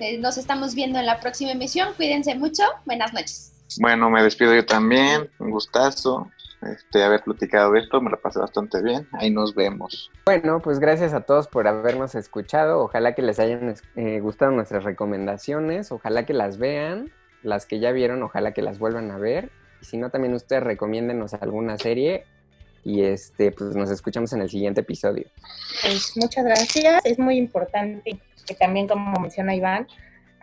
Eh, 0.00 0.18
Nos 0.18 0.36
estamos 0.36 0.74
viendo 0.74 0.98
en 0.98 1.06
la 1.06 1.20
próxima 1.20 1.52
emisión. 1.52 1.94
Cuídense 1.96 2.34
mucho. 2.34 2.64
Buenas 2.86 3.12
noches. 3.12 3.52
Bueno, 3.78 4.10
me 4.10 4.20
despido 4.24 4.52
yo 4.52 4.66
también. 4.66 5.30
Un 5.38 5.52
gustazo. 5.52 6.28
Este, 6.60 7.04
haber 7.04 7.22
platicado 7.22 7.70
de 7.70 7.80
esto, 7.82 8.00
me 8.00 8.10
lo 8.10 8.20
pasé 8.20 8.40
bastante 8.40 8.82
bien. 8.82 9.06
Ahí 9.12 9.30
nos 9.30 9.54
vemos. 9.54 10.10
Bueno, 10.26 10.60
pues 10.60 10.80
gracias 10.80 11.14
a 11.14 11.20
todos 11.20 11.46
por 11.46 11.68
habernos 11.68 12.16
escuchado. 12.16 12.80
Ojalá 12.80 13.14
que 13.14 13.22
les 13.22 13.38
hayan 13.38 13.76
eh, 13.94 14.18
gustado 14.18 14.50
nuestras 14.50 14.82
recomendaciones. 14.82 15.92
Ojalá 15.92 16.26
que 16.26 16.32
las 16.32 16.58
vean. 16.58 17.12
Las 17.44 17.64
que 17.64 17.78
ya 17.78 17.92
vieron, 17.92 18.24
ojalá 18.24 18.50
que 18.50 18.62
las 18.62 18.80
vuelvan 18.80 19.12
a 19.12 19.18
ver. 19.18 19.52
Y 19.80 19.84
si 19.84 19.96
no, 19.96 20.10
también 20.10 20.34
ustedes 20.34 20.62
recomiéndenos 20.62 21.34
alguna 21.34 21.78
serie. 21.78 22.24
Y 22.84 23.02
este, 23.02 23.52
pues 23.52 23.74
nos 23.74 23.90
escuchamos 23.90 24.32
en 24.32 24.40
el 24.40 24.48
siguiente 24.48 24.80
episodio. 24.80 25.26
Pues 25.82 26.12
muchas 26.16 26.44
gracias. 26.44 27.04
Es 27.04 27.18
muy 27.18 27.36
importante 27.36 28.18
que 28.46 28.54
también, 28.54 28.88
como 28.88 29.18
menciona 29.20 29.54
Iván, 29.54 29.86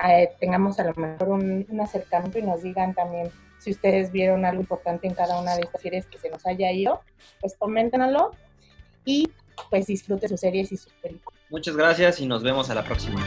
eh, 0.07 0.31
tengamos 0.39 0.79
a 0.79 0.83
lo 0.83 0.93
mejor 0.95 1.29
un, 1.29 1.65
un 1.69 1.81
acercamiento 1.81 2.39
y 2.39 2.43
nos 2.43 2.61
digan 2.61 2.93
también 2.93 3.31
si 3.59 3.71
ustedes 3.71 4.11
vieron 4.11 4.45
algo 4.45 4.61
importante 4.61 5.07
en 5.07 5.15
cada 5.15 5.39
una 5.41 5.55
de 5.55 5.61
estas 5.61 5.81
series 5.81 6.05
que 6.05 6.19
se 6.19 6.29
nos 6.29 6.45
haya 6.45 6.71
ido, 6.71 7.01
pues 7.41 7.55
coméntenlo 7.57 8.31
y 9.05 9.31
pues 9.69 9.87
disfrute 9.87 10.27
sus 10.27 10.39
series 10.39 10.71
y 10.71 10.77
sus 10.77 10.93
películas. 10.93 11.39
Muchas 11.49 11.75
gracias 11.75 12.19
y 12.19 12.27
nos 12.27 12.43
vemos 12.43 12.69
a 12.69 12.75
la 12.75 12.83
próxima. 12.83 13.25